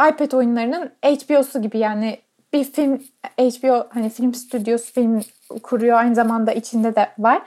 iPad 0.10 0.32
oyunlarının 0.32 0.92
HBO'su 1.06 1.62
gibi 1.62 1.78
yani 1.78 2.20
bir 2.54 2.64
film 2.64 3.02
HBO 3.38 3.88
hani 3.90 4.10
film 4.10 4.34
stüdyosu 4.34 4.94
film 4.94 5.22
kuruyor 5.60 5.98
aynı 5.98 6.16
zamanda 6.16 6.52
içinde 6.52 6.96
de 6.96 7.10
var. 7.20 7.42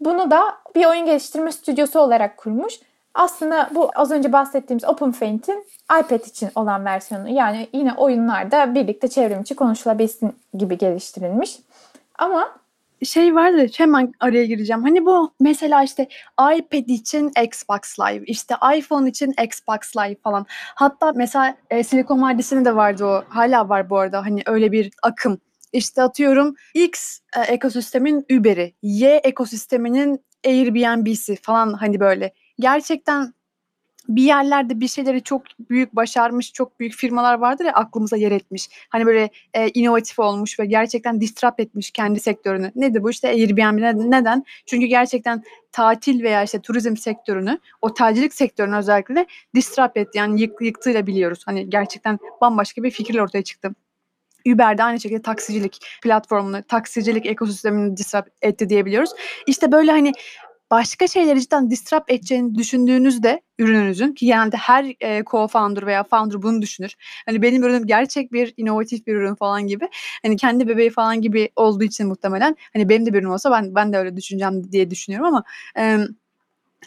Bunu 0.00 0.30
da 0.30 0.42
bir 0.74 0.86
oyun 0.86 1.06
geliştirme 1.06 1.52
stüdyosu 1.52 2.00
olarak 2.00 2.36
kurmuş. 2.36 2.74
Aslında 3.14 3.70
bu 3.74 3.90
az 3.96 4.10
önce 4.10 4.32
bahsettiğimiz 4.32 4.84
OpenFaint'in 4.84 5.64
iPad 6.00 6.26
için 6.26 6.50
olan 6.54 6.84
versiyonu. 6.84 7.28
Yani 7.28 7.68
yine 7.72 7.92
oyunlarda 7.92 8.74
birlikte 8.74 9.08
çevrim 9.08 9.40
içi 9.40 9.56
konuşulabilsin 9.56 10.36
gibi 10.54 10.78
geliştirilmiş. 10.78 11.58
Ama 12.18 12.48
şey 13.04 13.34
vardı 13.34 13.66
hemen 13.76 14.12
araya 14.20 14.46
gireceğim. 14.46 14.82
Hani 14.82 15.06
bu 15.06 15.32
mesela 15.40 15.82
işte 15.82 16.08
iPad 16.56 16.88
için 16.88 17.32
Xbox 17.44 18.00
Live, 18.00 18.24
işte 18.24 18.54
iPhone 18.76 19.08
için 19.08 19.34
Xbox 19.44 19.96
Live 19.96 20.16
falan. 20.22 20.46
Hatta 20.74 21.12
mesela 21.14 21.56
e, 21.70 21.84
Silikon 21.84 22.22
Vadisi'nde 22.22 22.64
de 22.64 22.76
vardı 22.76 23.04
o. 23.04 23.24
Hala 23.28 23.68
var 23.68 23.90
bu 23.90 23.98
arada 23.98 24.24
hani 24.24 24.42
öyle 24.46 24.72
bir 24.72 24.90
akım. 25.02 25.38
İşte 25.72 26.02
atıyorum 26.02 26.54
X 26.74 27.18
e, 27.36 27.40
ekosistemin 27.40 28.26
Uber'i, 28.32 28.74
Y 28.82 29.16
ekosisteminin 29.16 30.24
Airbnb'si 30.46 31.36
falan 31.36 31.72
hani 31.72 32.00
böyle. 32.00 32.32
Gerçekten 32.58 33.34
bir 34.08 34.22
yerlerde 34.22 34.80
bir 34.80 34.88
şeyleri 34.88 35.22
çok 35.22 35.42
büyük 35.70 35.96
başarmış, 35.96 36.52
çok 36.52 36.80
büyük 36.80 36.94
firmalar 36.94 37.34
vardır 37.38 37.64
ya 37.64 37.72
aklımıza 37.72 38.16
yer 38.16 38.32
etmiş. 38.32 38.68
Hani 38.88 39.06
böyle 39.06 39.30
e, 39.54 39.68
inovatif 39.68 40.18
olmuş 40.18 40.60
ve 40.60 40.66
gerçekten 40.66 41.20
disrupt 41.20 41.60
etmiş 41.60 41.90
kendi 41.90 42.20
sektörünü. 42.20 42.72
Nedir 42.74 43.02
bu? 43.02 43.10
işte 43.10 43.28
Airbnb 43.28 44.10
neden? 44.10 44.44
Çünkü 44.66 44.86
gerçekten 44.86 45.42
tatil 45.72 46.22
veya 46.22 46.42
işte 46.42 46.60
turizm 46.60 46.96
sektörünü, 46.96 47.58
otelcilik 47.82 48.34
sektörünü 48.34 48.76
özellikle 48.76 49.26
disrupt 49.54 49.96
etti. 49.96 50.18
Yani 50.18 50.40
yık, 50.40 50.52
yıktığıyla 50.60 51.06
biliyoruz. 51.06 51.42
Hani 51.46 51.70
gerçekten 51.70 52.18
bambaşka 52.40 52.82
bir 52.82 52.90
fikir 52.90 53.18
ortaya 53.18 53.42
çıktı. 53.42 53.74
Uber'de 54.46 54.82
aynı 54.82 55.00
şekilde 55.00 55.22
taksicilik 55.22 55.80
platformunu, 56.02 56.62
taksicilik 56.62 57.26
ekosistemini 57.26 57.96
disrupt 57.96 58.28
etti 58.42 58.68
diyebiliyoruz. 58.68 59.10
İşte 59.46 59.72
böyle 59.72 59.90
hani 59.90 60.12
başka 60.70 61.06
şeyleri 61.06 61.40
cidden 61.40 61.70
disrupt 61.70 62.10
edeceğini 62.10 62.54
düşündüğünüzde 62.54 63.40
ürününüzün 63.58 64.12
ki 64.12 64.26
genelde 64.26 64.56
her 64.56 64.84
e, 64.84 65.20
co-founder 65.20 65.86
veya 65.86 66.04
founder 66.04 66.42
bunu 66.42 66.62
düşünür. 66.62 66.94
Hani 67.26 67.42
benim 67.42 67.62
ürünüm 67.62 67.86
gerçek 67.86 68.32
bir 68.32 68.54
inovatif 68.56 69.06
bir 69.06 69.14
ürün 69.14 69.34
falan 69.34 69.66
gibi. 69.66 69.88
Hani 70.22 70.36
kendi 70.36 70.68
bebeği 70.68 70.90
falan 70.90 71.22
gibi 71.22 71.50
olduğu 71.56 71.84
için 71.84 72.06
muhtemelen 72.06 72.56
hani 72.72 72.88
benim 72.88 73.06
de 73.06 73.12
bir 73.12 73.18
ürün 73.18 73.28
olsa 73.28 73.50
ben 73.50 73.74
ben 73.74 73.92
de 73.92 73.98
öyle 73.98 74.16
düşüneceğim 74.16 74.72
diye 74.72 74.90
düşünüyorum 74.90 75.26
ama 75.26 75.44
e, 75.78 75.98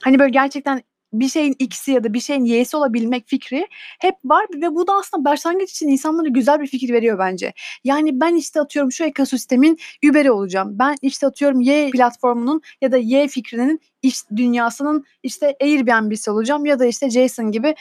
hani 0.02 0.20
böyle 0.20 0.32
gerçekten 0.32 0.84
bir 1.14 1.30
şeyin 1.30 1.56
X'i 1.60 1.92
ya 1.92 2.04
da 2.04 2.14
bir 2.14 2.20
şeyin 2.20 2.46
Y'si 2.46 2.78
olabilmek 2.78 3.28
fikri 3.28 3.68
hep 4.00 4.16
var 4.26 4.46
ve 4.56 4.76
bu 4.76 4.88
da 4.88 4.94
aslında 4.94 5.26
başlangıç 5.26 5.72
için 5.72 5.88
insanlara 5.88 6.28
güzel 6.28 6.62
bir 6.62 6.68
fikir 6.68 6.94
veriyor 6.94 7.20
bence. 7.20 7.54
Yani 7.84 8.20
ben 8.20 8.36
işte 8.36 8.62
atıyorum 8.62 8.92
şu 8.92 9.04
ekosistemin 9.04 9.80
Uber'i 10.10 10.32
olacağım. 10.32 10.80
Ben 10.80 10.96
işte 11.02 11.28
atıyorum 11.28 11.62
Y 11.62 11.90
platformunun 11.90 12.62
ya 12.82 12.92
da 12.92 12.98
Y 12.98 13.28
fikrinin 13.28 13.82
iş 14.02 14.30
dünyasının 14.36 15.06
işte 15.24 15.56
Airbnb'si 15.62 16.32
olacağım 16.32 16.66
ya 16.66 16.80
da 16.80 16.86
işte 16.86 17.10
Jason 17.10 17.52
gibi 17.52 17.76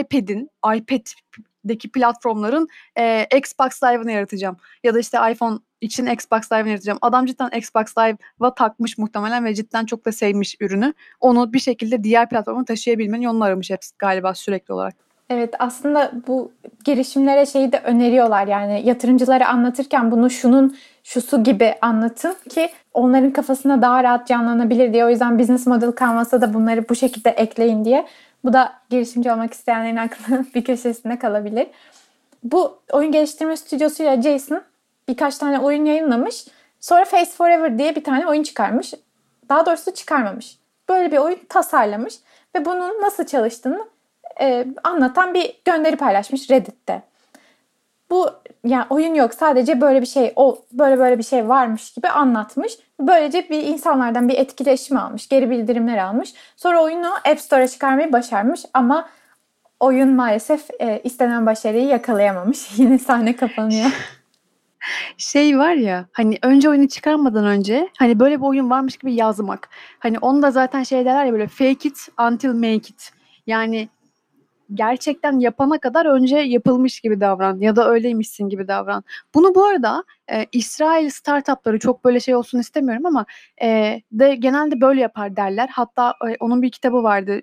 iPad'in, 0.00 0.50
iPad'deki 0.76 1.90
platformların 1.90 2.68
e, 2.98 3.26
Xbox 3.36 3.82
Live'ını 3.82 4.12
yaratacağım. 4.12 4.56
Ya 4.84 4.94
da 4.94 4.98
işte 4.98 5.18
iPhone 5.32 5.58
için 5.84 6.06
Xbox 6.06 6.52
Live'ını 6.52 6.68
yaratacağım. 6.68 6.98
Adam 7.02 7.26
cidden 7.26 7.50
Xbox 7.56 7.98
Live'a 7.98 8.54
takmış 8.54 8.98
muhtemelen 8.98 9.44
ve 9.44 9.54
cidden 9.54 9.86
çok 9.86 10.04
da 10.04 10.12
sevmiş 10.12 10.56
ürünü. 10.60 10.94
Onu 11.20 11.52
bir 11.52 11.58
şekilde 11.58 12.04
diğer 12.04 12.28
platforma 12.28 12.64
taşıyabilmenin 12.64 13.22
yolunu 13.22 13.44
aramış 13.44 13.70
hepsi 13.70 13.94
galiba 13.98 14.34
sürekli 14.34 14.74
olarak. 14.74 14.94
Evet 15.30 15.54
aslında 15.58 16.12
bu 16.26 16.52
girişimlere 16.84 17.46
şeyi 17.46 17.72
de 17.72 17.78
öneriyorlar 17.78 18.46
yani 18.46 18.82
yatırımcılara 18.84 19.48
anlatırken 19.48 20.10
bunu 20.10 20.30
şunun 20.30 20.76
şusu 21.04 21.44
gibi 21.44 21.74
anlatın 21.80 22.36
ki 22.50 22.68
onların 22.94 23.32
kafasına 23.32 23.82
daha 23.82 24.04
rahat 24.04 24.28
canlanabilir 24.28 24.92
diye. 24.92 25.04
O 25.04 25.08
yüzden 25.08 25.38
business 25.38 25.66
model 25.66 25.92
kalmasa 25.92 26.40
da 26.40 26.54
bunları 26.54 26.88
bu 26.88 26.94
şekilde 26.94 27.30
ekleyin 27.30 27.84
diye. 27.84 28.06
Bu 28.44 28.52
da 28.52 28.72
girişimci 28.90 29.32
olmak 29.32 29.54
isteyenlerin 29.54 29.96
aklına 29.96 30.44
bir 30.54 30.64
köşesinde 30.64 31.18
kalabilir. 31.18 31.66
Bu 32.42 32.78
oyun 32.92 33.12
geliştirme 33.12 33.56
stüdyosuyla 33.56 34.22
Jason 34.22 34.62
birkaç 35.08 35.38
tane 35.38 35.58
oyun 35.58 35.84
yayınlamış. 35.84 36.44
Sonra 36.80 37.04
Face 37.04 37.30
Forever 37.30 37.78
diye 37.78 37.96
bir 37.96 38.04
tane 38.04 38.26
oyun 38.26 38.42
çıkarmış. 38.42 38.94
Daha 39.48 39.66
doğrusu 39.66 39.94
çıkarmamış. 39.94 40.58
Böyle 40.88 41.12
bir 41.12 41.18
oyun 41.18 41.38
tasarlamış 41.48 42.14
ve 42.56 42.64
bunun 42.64 43.02
nasıl 43.02 43.24
çalıştığını 43.24 43.88
e, 44.40 44.66
anlatan 44.84 45.34
bir 45.34 45.60
gönderi 45.64 45.96
paylaşmış 45.96 46.50
Reddit'te. 46.50 47.02
Bu 48.10 48.30
yani 48.64 48.84
oyun 48.90 49.14
yok 49.14 49.34
sadece 49.34 49.80
böyle 49.80 50.00
bir 50.00 50.06
şey 50.06 50.32
o 50.36 50.58
böyle 50.72 50.98
böyle 50.98 51.18
bir 51.18 51.22
şey 51.22 51.48
varmış 51.48 51.92
gibi 51.92 52.08
anlatmış. 52.08 52.78
Böylece 53.00 53.48
bir 53.50 53.62
insanlardan 53.62 54.28
bir 54.28 54.38
etkileşim 54.38 54.96
almış, 54.96 55.28
geri 55.28 55.50
bildirimler 55.50 55.98
almış. 55.98 56.34
Sonra 56.56 56.82
oyunu 56.82 57.14
App 57.14 57.40
Store'a 57.40 57.68
çıkarmayı 57.68 58.12
başarmış 58.12 58.62
ama 58.74 59.08
oyun 59.80 60.14
maalesef 60.14 60.70
e, 60.80 61.00
istenen 61.04 61.46
başarıyı 61.46 61.86
yakalayamamış. 61.86 62.68
Yine 62.78 62.98
sahne 62.98 63.36
kapanıyor. 63.36 63.90
Şey 65.16 65.58
var 65.58 65.74
ya 65.74 66.06
hani 66.12 66.38
önce 66.42 66.68
oyunu 66.68 66.88
çıkarmadan 66.88 67.46
önce 67.46 67.88
hani 67.98 68.20
böyle 68.20 68.36
bir 68.40 68.44
oyun 68.44 68.70
varmış 68.70 68.96
gibi 68.96 69.14
yazmak. 69.14 69.68
Hani 69.98 70.18
onu 70.18 70.42
da 70.42 70.50
zaten 70.50 70.82
şey 70.82 71.04
derler 71.04 71.24
ya 71.24 71.32
böyle 71.32 71.46
fake 71.46 71.88
it 71.88 72.08
until 72.18 72.52
make 72.52 72.74
it. 72.76 73.12
Yani 73.46 73.88
gerçekten 74.74 75.38
yapana 75.38 75.78
kadar 75.78 76.06
önce 76.06 76.36
yapılmış 76.36 77.00
gibi 77.00 77.20
davran 77.20 77.60
ya 77.60 77.76
da 77.76 77.90
öyleymişsin 77.90 78.48
gibi 78.48 78.68
davran. 78.68 79.04
Bunu 79.34 79.54
bu 79.54 79.64
arada 79.64 80.04
e, 80.32 80.46
İsrail 80.52 81.10
startupları 81.10 81.78
çok 81.78 82.04
böyle 82.04 82.20
şey 82.20 82.34
olsun 82.34 82.58
istemiyorum 82.58 83.06
ama 83.06 83.26
e, 83.62 84.00
de 84.12 84.34
genelde 84.34 84.80
böyle 84.80 85.00
yapar 85.00 85.36
derler. 85.36 85.68
Hatta 85.72 86.14
e, 86.28 86.36
onun 86.40 86.62
bir 86.62 86.70
kitabı 86.70 87.02
vardı 87.02 87.40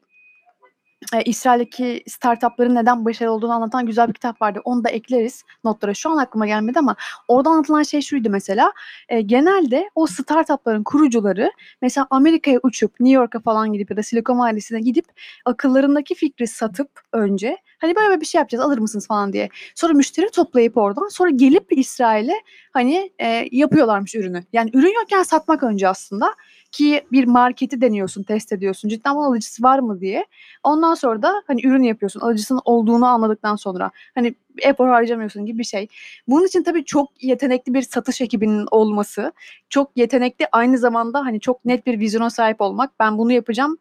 e, 1.13 1.21
İsrail'deki 1.23 2.03
startupların 2.07 2.75
neden 2.75 3.05
başarılı 3.05 3.33
olduğunu 3.33 3.53
anlatan 3.53 3.85
güzel 3.85 4.07
bir 4.07 4.13
kitap 4.13 4.41
vardı. 4.41 4.61
Onu 4.63 4.83
da 4.83 4.89
ekleriz 4.89 5.43
notlara. 5.63 5.93
Şu 5.93 6.09
an 6.09 6.17
aklıma 6.17 6.47
gelmedi 6.47 6.79
ama 6.79 6.95
orada 7.27 7.49
anlatılan 7.49 7.83
şey 7.83 8.01
şuydu 8.01 8.29
mesela. 8.29 8.71
E, 9.09 9.21
genelde 9.21 9.89
o 9.95 10.07
startupların 10.07 10.83
kurucuları 10.83 11.51
mesela 11.81 12.07
Amerika'ya 12.09 12.59
uçup 12.63 12.99
New 12.99 13.15
York'a 13.15 13.39
falan 13.39 13.73
gidip 13.73 13.91
ya 13.91 13.97
da 13.97 14.03
Silikon 14.03 14.39
Vadisi'ne 14.39 14.79
gidip 14.79 15.05
akıllarındaki 15.45 16.15
fikri 16.15 16.47
satıp 16.47 16.89
önce 17.13 17.57
hani 17.81 17.95
böyle 17.95 18.21
bir 18.21 18.25
şey 18.25 18.39
yapacağız 18.39 18.65
alır 18.65 18.77
mısınız 18.77 19.07
falan 19.07 19.33
diye. 19.33 19.49
Sonra 19.75 19.93
müşteri 19.93 20.31
toplayıp 20.31 20.77
oradan 20.77 21.07
sonra 21.07 21.29
gelip 21.29 21.65
İsrail'e 21.69 22.35
hani 22.73 23.11
e, 23.19 23.47
yapıyorlarmış 23.51 24.15
ürünü. 24.15 24.43
Yani 24.53 24.69
ürün 24.73 24.93
yokken 24.93 25.23
satmak 25.23 25.63
önce 25.63 25.87
aslında 25.87 26.35
ki 26.71 27.03
bir 27.11 27.25
marketi 27.25 27.81
deniyorsun, 27.81 28.23
test 28.23 28.53
ediyorsun. 28.53 28.89
Cidden 28.89 29.15
bunun 29.15 29.25
alıcısı 29.25 29.63
var 29.63 29.79
mı 29.79 30.01
diye. 30.01 30.25
Ondan 30.63 30.93
sonra 30.95 31.21
da 31.21 31.43
hani 31.47 31.65
ürün 31.65 31.83
yapıyorsun. 31.83 32.19
Alıcısının 32.19 32.61
olduğunu 32.65 33.05
anladıktan 33.05 33.55
sonra. 33.55 33.91
Hani 34.15 34.35
efor 34.61 34.87
harcamıyorsun 34.87 35.45
gibi 35.45 35.59
bir 35.59 35.63
şey. 35.63 35.87
Bunun 36.27 36.47
için 36.47 36.63
tabii 36.63 36.85
çok 36.85 37.23
yetenekli 37.23 37.73
bir 37.73 37.81
satış 37.81 38.21
ekibinin 38.21 38.67
olması, 38.71 39.31
çok 39.69 39.91
yetenekli 39.95 40.47
aynı 40.51 40.77
zamanda 40.77 41.19
hani 41.19 41.39
çok 41.39 41.65
net 41.65 41.85
bir 41.85 41.99
vizyona 41.99 42.29
sahip 42.29 42.61
olmak. 42.61 42.99
Ben 42.99 43.17
bunu 43.17 43.31
yapacağım 43.31 43.77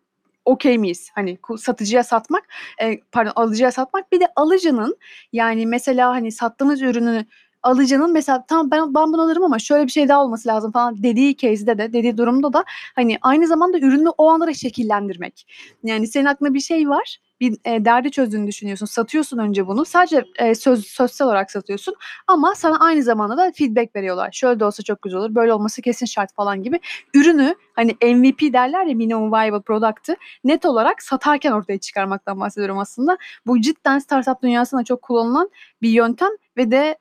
okey 0.50 0.78
miyiz? 0.78 1.10
Hani 1.14 1.38
satıcıya 1.58 2.04
satmak, 2.04 2.42
e, 2.82 3.00
pardon 3.12 3.32
alıcıya 3.36 3.72
satmak. 3.72 4.12
Bir 4.12 4.20
de 4.20 4.28
alıcının 4.36 4.96
yani 5.32 5.66
mesela 5.66 6.10
hani 6.10 6.32
sattığınız 6.32 6.82
ürünü 6.82 7.26
alıcının 7.62 8.12
mesela 8.12 8.44
tamam 8.48 8.70
ben, 8.70 8.94
ben 8.94 9.12
bunu 9.12 9.22
alırım 9.22 9.44
ama 9.44 9.58
şöyle 9.58 9.86
bir 9.86 9.90
şey 9.90 10.08
daha 10.08 10.24
olması 10.24 10.48
lazım 10.48 10.72
falan 10.72 11.02
dediği 11.02 11.36
case'de 11.36 11.78
de 11.78 11.92
dediği 11.92 12.16
durumda 12.16 12.52
da 12.52 12.64
hani 12.94 13.18
aynı 13.22 13.46
zamanda 13.46 13.78
ürünü 13.78 14.08
o 14.18 14.28
anlara 14.30 14.54
şekillendirmek. 14.54 15.46
Yani 15.84 16.06
senin 16.06 16.24
aklında 16.24 16.54
bir 16.54 16.60
şey 16.60 16.88
var 16.88 17.18
bir 17.40 17.56
e, 17.64 17.84
derdi 17.84 18.10
çözdüğünü 18.10 18.46
düşünüyorsun. 18.46 18.86
Satıyorsun 18.86 19.38
önce 19.38 19.66
bunu. 19.66 19.84
Sadece 19.84 20.24
e, 20.38 20.54
söz 20.54 20.86
sözsel 20.86 21.26
olarak 21.26 21.50
satıyorsun 21.50 21.94
ama 22.26 22.54
sana 22.54 22.78
aynı 22.78 23.02
zamanda 23.02 23.36
da 23.36 23.52
feedback 23.54 23.96
veriyorlar. 23.96 24.32
Şöyle 24.32 24.60
de 24.60 24.64
olsa 24.64 24.82
çok 24.82 25.02
güzel 25.02 25.20
olur. 25.20 25.34
Böyle 25.34 25.52
olması 25.52 25.82
kesin 25.82 26.06
şart 26.06 26.34
falan 26.34 26.62
gibi. 26.62 26.80
Ürünü 27.14 27.54
hani 27.72 28.14
MVP 28.14 28.52
derler 28.52 28.84
ya 28.84 28.94
minimum 28.94 29.32
viable 29.32 29.60
product'ı 29.60 30.16
net 30.44 30.64
olarak 30.64 31.02
satarken 31.02 31.52
ortaya 31.52 31.78
çıkarmaktan 31.78 32.40
bahsediyorum 32.40 32.78
aslında. 32.78 33.18
Bu 33.46 33.60
cidden 33.60 33.98
startup 33.98 34.42
dünyasında 34.42 34.84
çok 34.84 35.02
kullanılan 35.02 35.50
bir 35.82 35.90
yöntem 35.90 36.30
ve 36.56 36.70
de 36.70 36.98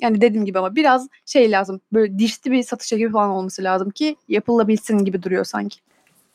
yani 0.00 0.20
dediğim 0.20 0.44
gibi 0.44 0.58
ama 0.58 0.76
biraz 0.76 1.08
şey 1.26 1.50
lazım. 1.50 1.80
Böyle 1.92 2.18
dişli 2.18 2.50
bir 2.50 2.62
satış 2.62 2.92
ekibi 2.92 3.12
falan 3.12 3.30
olması 3.30 3.62
lazım 3.62 3.90
ki 3.90 4.16
yapılabilsin 4.28 4.98
gibi 4.98 5.22
duruyor 5.22 5.44
sanki. 5.44 5.80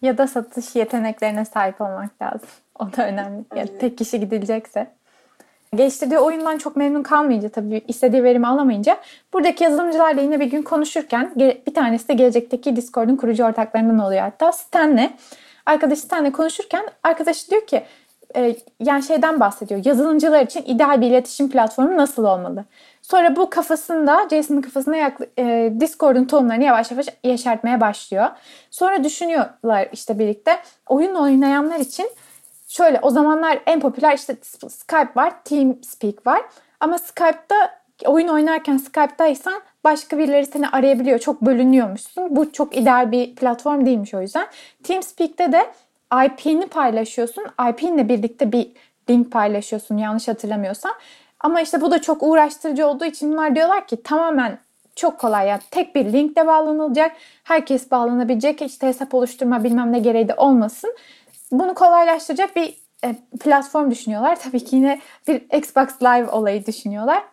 Ya 0.02 0.18
da 0.18 0.28
satış 0.28 0.76
yeteneklerine 0.76 1.46
sahip 1.46 1.82
olmak 1.82 2.22
lazım. 2.22 2.50
O 2.80 2.98
da 2.98 3.08
önemli. 3.08 3.44
Yani 3.56 3.78
tek 3.80 3.98
kişi 3.98 4.20
gidilecekse. 4.20 4.88
Geliştirdiği 5.76 6.20
oyundan 6.20 6.58
çok 6.58 6.76
memnun 6.76 7.04
kalmayınca 7.04 7.50
tabii 7.50 7.82
istediği 7.88 8.24
verimi 8.24 8.48
alamayınca 8.48 8.98
buradaki 9.34 9.64
yazılımcılarla 9.64 10.22
yine 10.22 10.40
bir 10.40 10.46
gün 10.46 10.62
konuşurken 10.62 11.32
bir 11.36 11.74
tanesi 11.74 12.08
de 12.08 12.14
gelecekteki 12.14 12.76
Discord'un 12.76 13.16
kurucu 13.16 13.44
ortaklarından 13.44 14.00
oluyor 14.00 14.22
hatta 14.22 14.52
Stan'le. 14.52 15.10
Arkadaşı 15.66 16.02
Stan'le 16.02 16.32
konuşurken 16.32 16.84
arkadaşı 17.04 17.52
diyor 17.52 17.68
ki 17.68 17.84
e, 18.36 18.56
yani 18.80 19.04
şeyden 19.04 19.40
bahsediyor. 19.40 19.86
Yazılımcılar 19.86 20.42
için 20.42 20.64
ideal 20.66 21.02
bir 21.02 21.08
iletişim 21.08 21.50
platformu 21.50 21.98
nasıl 21.98 22.24
olmalı? 22.24 22.66
Sonra 23.02 23.36
bu 23.36 23.50
kafasında, 23.50 24.28
Jason'ın 24.32 24.62
kafasında 24.62 24.96
yaklı, 24.96 25.28
e, 25.40 25.74
Discord'un 25.80 26.26
tohumlarını 26.26 26.64
yavaş 26.64 26.92
yavaş 26.92 27.06
yeşertmeye 27.24 27.82
başlıyor. 27.82 28.26
Sonra 28.72 29.04
düşünüyorlar 29.04 29.88
işte 29.94 30.20
birlikte. 30.20 30.52
Oyun 30.88 31.16
oynayanlar 31.16 31.80
için 31.80 32.10
şöyle 32.68 33.00
o 33.02 33.10
zamanlar 33.10 33.60
en 33.66 33.80
popüler 33.80 34.16
işte 34.16 34.36
Skype 34.70 35.12
var, 35.16 35.44
TeamSpeak 35.44 36.28
var. 36.28 36.42
Ama 36.80 36.98
Skype'da 36.98 37.72
oyun 38.06 38.28
oynarken 38.28 38.78
Skype'daysan 38.78 39.62
başka 39.84 40.18
birileri 40.18 40.46
seni 40.46 40.70
arayabiliyor. 40.70 41.20
Çok 41.20 41.42
bölünüyormuşsun. 41.42 42.36
Bu 42.36 42.52
çok 42.52 42.78
ideal 42.78 43.12
bir 43.12 43.36
platform 43.36 43.86
değilmiş 43.86 44.14
o 44.14 44.22
yüzden. 44.22 44.48
TeamSpeak'te 44.84 45.52
de 45.52 45.66
IP'ni 46.26 46.68
paylaşıyorsun. 46.68 47.44
IP'nle 47.70 48.10
birlikte 48.10 48.52
bir 48.52 48.72
link 49.10 49.32
paylaşıyorsun 49.32 49.98
yanlış 49.98 50.28
hatırlamıyorsam. 50.28 50.92
Ama 51.40 51.62
işte 51.62 51.82
bu 51.82 51.92
da 51.92 52.02
çok 52.02 52.24
uğraştırıcı 52.24 52.88
olduğu 52.88 53.06
için 53.06 53.32
bunlar 53.32 53.56
diyorlar 53.56 53.88
ki 53.88 54.04
tamamen 54.04 54.60
çok 54.96 55.20
kolay 55.20 55.48
yani 55.48 55.62
tek 55.72 55.96
bir 55.96 56.14
linkle 56.14 56.48
bağlanılacak. 56.48 57.12
Herkes 57.44 57.92
bağlanabilecek. 57.92 58.62
İşte 58.62 58.88
hesap 58.88 59.14
oluşturma 59.14 59.64
bilmem 59.64 59.94
ne 59.94 60.00
gereği 60.00 60.28
de 60.28 60.34
olmasın. 60.36 60.96
Bunu 61.52 61.74
kolaylaştıracak 61.74 62.56
bir 62.56 62.78
e, 63.04 63.16
platform 63.40 63.92
düşünüyorlar. 63.92 64.40
Tabii 64.44 64.64
ki 64.64 64.76
yine 64.76 65.00
bir 65.28 65.58
Xbox 65.58 65.88
Live 66.02 66.30
olayı 66.30 66.66
düşünüyorlar. 66.66 67.24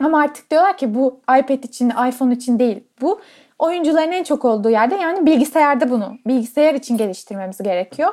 Ama 0.00 0.20
artık 0.22 0.50
diyorlar 0.50 0.76
ki 0.76 0.94
bu 0.94 1.20
iPad 1.38 1.64
için, 1.64 1.90
iPhone 1.90 2.34
için 2.34 2.58
değil. 2.58 2.84
Bu 3.00 3.20
oyuncuların 3.58 4.12
en 4.12 4.24
çok 4.24 4.44
olduğu 4.44 4.70
yerde 4.70 4.94
yani 4.94 5.26
bilgisayarda 5.26 5.90
bunu 5.90 6.18
bilgisayar 6.26 6.74
için 6.74 6.96
geliştirmemiz 6.96 7.58
gerekiyor. 7.58 8.12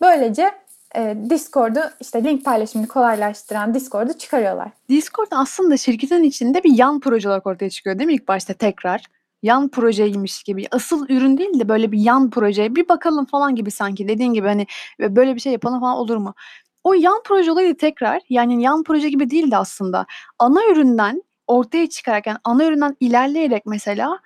Böylece 0.00 0.50
e, 0.96 1.16
Discord'u 1.30 1.80
işte 2.00 2.24
link 2.24 2.44
paylaşımını 2.44 2.88
kolaylaştıran 2.88 3.74
Discord'u 3.74 4.18
çıkarıyorlar. 4.18 4.68
Discord 4.88 5.28
aslında 5.30 5.76
şirketin 5.76 6.22
içinde 6.22 6.64
bir 6.64 6.78
yan 6.78 7.00
proje 7.00 7.28
olarak 7.28 7.46
ortaya 7.46 7.70
çıkıyor 7.70 7.98
değil 7.98 8.06
mi 8.06 8.14
ilk 8.14 8.28
başta 8.28 8.54
tekrar? 8.54 9.04
Yan 9.44 9.68
projeymiş 9.68 10.42
gibi. 10.42 10.66
Asıl 10.70 11.06
ürün 11.08 11.38
değil 11.38 11.60
de 11.60 11.68
böyle 11.68 11.92
bir 11.92 11.98
yan 11.98 12.30
proje. 12.30 12.74
Bir 12.76 12.88
bakalım 12.88 13.24
falan 13.26 13.56
gibi 13.56 13.70
sanki 13.70 14.08
dediğin 14.08 14.32
gibi 14.34 14.46
hani 14.48 14.66
böyle 15.00 15.34
bir 15.34 15.40
şey 15.40 15.52
yapalım 15.52 15.80
falan 15.80 15.96
olur 15.96 16.16
mu? 16.16 16.34
O 16.84 16.94
yan 16.94 17.20
proje 17.24 17.52
olayı 17.52 17.76
tekrar 17.76 18.20
yani 18.28 18.62
yan 18.62 18.82
proje 18.84 19.08
gibi 19.08 19.30
değildi 19.30 19.56
aslında. 19.56 20.06
Ana 20.38 20.60
üründen 20.72 21.22
ortaya 21.46 21.88
çıkarken 21.88 22.36
ana 22.44 22.64
üründen 22.66 22.96
ilerleyerek 23.00 23.66
mesela 23.66 24.18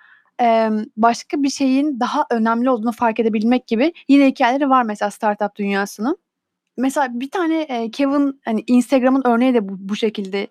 başka 0.96 1.42
bir 1.42 1.50
şeyin 1.50 2.00
daha 2.00 2.26
önemli 2.30 2.70
olduğunu 2.70 2.92
fark 2.92 3.20
edebilmek 3.20 3.66
gibi 3.66 3.92
yine 4.08 4.26
hikayeleri 4.26 4.70
var 4.70 4.82
mesela 4.82 5.10
startup 5.10 5.56
dünyasının. 5.56 6.16
Mesela 6.76 7.08
bir 7.20 7.30
tane 7.30 7.90
Kevin 7.90 8.40
hani 8.44 8.64
Instagram'ın 8.66 9.22
örneği 9.26 9.54
de 9.54 9.68
bu, 9.68 9.72
bu 9.78 9.96
şekilde 9.96 10.48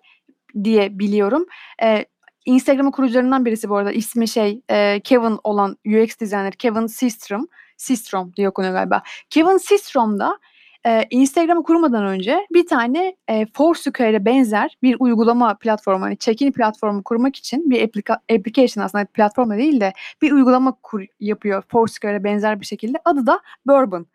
diye 0.64 0.98
biliyorum. 0.98 1.46
Eee, 1.82 2.06
Instagram'ın 2.48 2.90
kurucularından 2.90 3.44
birisi 3.44 3.68
bu 3.68 3.76
arada 3.76 3.92
ismi 3.92 4.28
şey 4.28 4.60
Kevin 5.04 5.38
olan 5.44 5.76
UX 5.86 6.20
designer 6.20 6.52
Kevin 6.52 6.86
Systrom. 6.86 7.48
Systrom 7.76 8.32
diye 8.36 8.48
okunuyor 8.48 8.74
galiba. 8.74 9.02
Kevin 9.30 9.56
Systrom 9.56 10.18
da 10.18 10.38
Eee, 10.86 11.06
Instagram'ı 11.10 11.62
kurmadan 11.62 12.04
önce 12.04 12.46
bir 12.54 12.66
tane, 12.66 13.16
eee, 13.28 13.46
Foursquare'e 13.54 14.24
benzer 14.24 14.76
bir 14.82 14.96
uygulama 15.00 15.54
platformu, 15.58 16.04
hani 16.04 16.18
check-in 16.18 16.52
platformu 16.52 17.02
kurmak 17.04 17.36
için 17.36 17.70
bir 17.70 17.82
applica 17.82 18.14
application 18.14 18.84
aslında 18.84 19.04
platform 19.04 19.50
da 19.50 19.56
değil 19.56 19.80
de 19.80 19.92
bir 20.22 20.32
uygulama 20.32 20.76
kur 20.82 21.04
yapıyor 21.20 21.62
Foursquare'e 21.68 22.24
benzer 22.24 22.60
bir 22.60 22.66
şekilde. 22.66 22.98
Adı 23.04 23.26
da 23.26 23.40
Bourbon. 23.66 24.06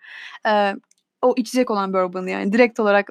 Eee, 0.45 0.75
o 1.21 1.33
içecek 1.37 1.71
olan 1.71 1.93
Bourbon 1.93 2.27
yani 2.27 2.53
direkt 2.53 2.79
olarak 2.79 3.09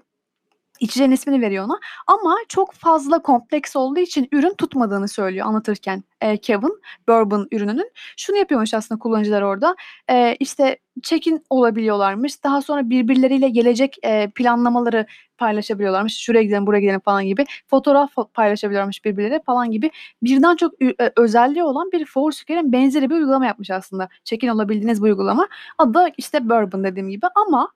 içeceğin 0.83 1.11
ismini 1.11 1.41
veriyor 1.41 1.65
ona 1.65 1.81
ama 2.07 2.37
çok 2.49 2.73
fazla 2.73 3.23
kompleks 3.23 3.77
olduğu 3.77 4.01
için 4.01 4.29
ürün 4.33 4.55
tutmadığını 4.59 5.09
söylüyor 5.09 5.47
anlatırken 5.47 6.05
e, 6.21 6.37
Kevin 6.37 6.81
Bourbon 7.09 7.49
ürününün. 7.51 7.91
Şunu 8.17 8.37
yapıyormuş 8.37 8.75
aslında 8.75 8.99
kullanıcılar 8.99 9.43
orada 9.43 9.77
e, 10.11 10.37
işte 10.41 10.79
check-in 11.03 11.45
olabiliyorlarmış 11.51 12.45
daha 12.45 12.63
sonra 12.63 12.91
birbirleriyle 12.91 13.49
gelecek 13.49 13.97
e, 14.03 14.31
planlamaları 14.35 15.07
paylaşabiliyorlarmış. 15.39 16.19
Şuraya 16.19 16.43
gidelim 16.43 16.67
buraya 16.67 16.81
gidelim 16.81 17.01
falan 17.01 17.25
gibi. 17.25 17.45
Fotoğraf 17.67 18.11
paylaşabiliyorlarmış 18.35 19.05
birbirleri 19.05 19.41
falan 19.47 19.71
gibi. 19.71 19.91
Birden 20.23 20.57
çok 20.57 20.73
özelliği 21.17 21.65
olan 21.65 21.93
bir 21.93 22.05
Foursquare'in 22.05 22.73
benzeri 22.73 23.11
bir 23.11 23.15
uygulama 23.15 23.47
yapmış 23.47 23.71
aslında. 23.71 24.09
Check-in 24.25 24.49
olabildiğiniz 24.49 25.01
bu 25.01 25.05
uygulama. 25.05 25.49
Adı 25.79 25.95
da 25.95 26.13
işte 26.17 26.49
Bourbon 26.49 26.85
dediğim 26.85 27.09
gibi 27.09 27.27
ama 27.35 27.69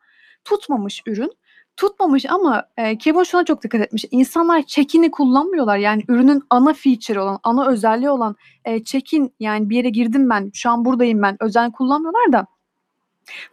tutmamış 0.44 1.02
ürün 1.06 1.32
tutmamış 1.76 2.26
ama 2.26 2.64
e, 2.76 2.98
Kevin 2.98 3.22
şuna 3.22 3.44
çok 3.44 3.62
dikkat 3.62 3.80
etmiş. 3.80 4.04
İnsanlar 4.10 4.62
check-in'i 4.62 5.10
kullanmıyorlar. 5.10 5.76
Yani 5.76 6.04
ürünün 6.08 6.42
ana 6.50 6.72
feature 6.72 7.20
olan, 7.20 7.38
ana 7.42 7.68
özelliği 7.68 8.10
olan 8.10 8.36
e, 8.64 8.84
check-in 8.84 9.34
yani 9.40 9.70
bir 9.70 9.76
yere 9.76 9.90
girdim 9.90 10.30
ben, 10.30 10.50
şu 10.54 10.70
an 10.70 10.84
buradayım 10.84 11.22
ben 11.22 11.36
özelliğini 11.40 11.72
kullanmıyorlar 11.72 12.32
da 12.32 12.46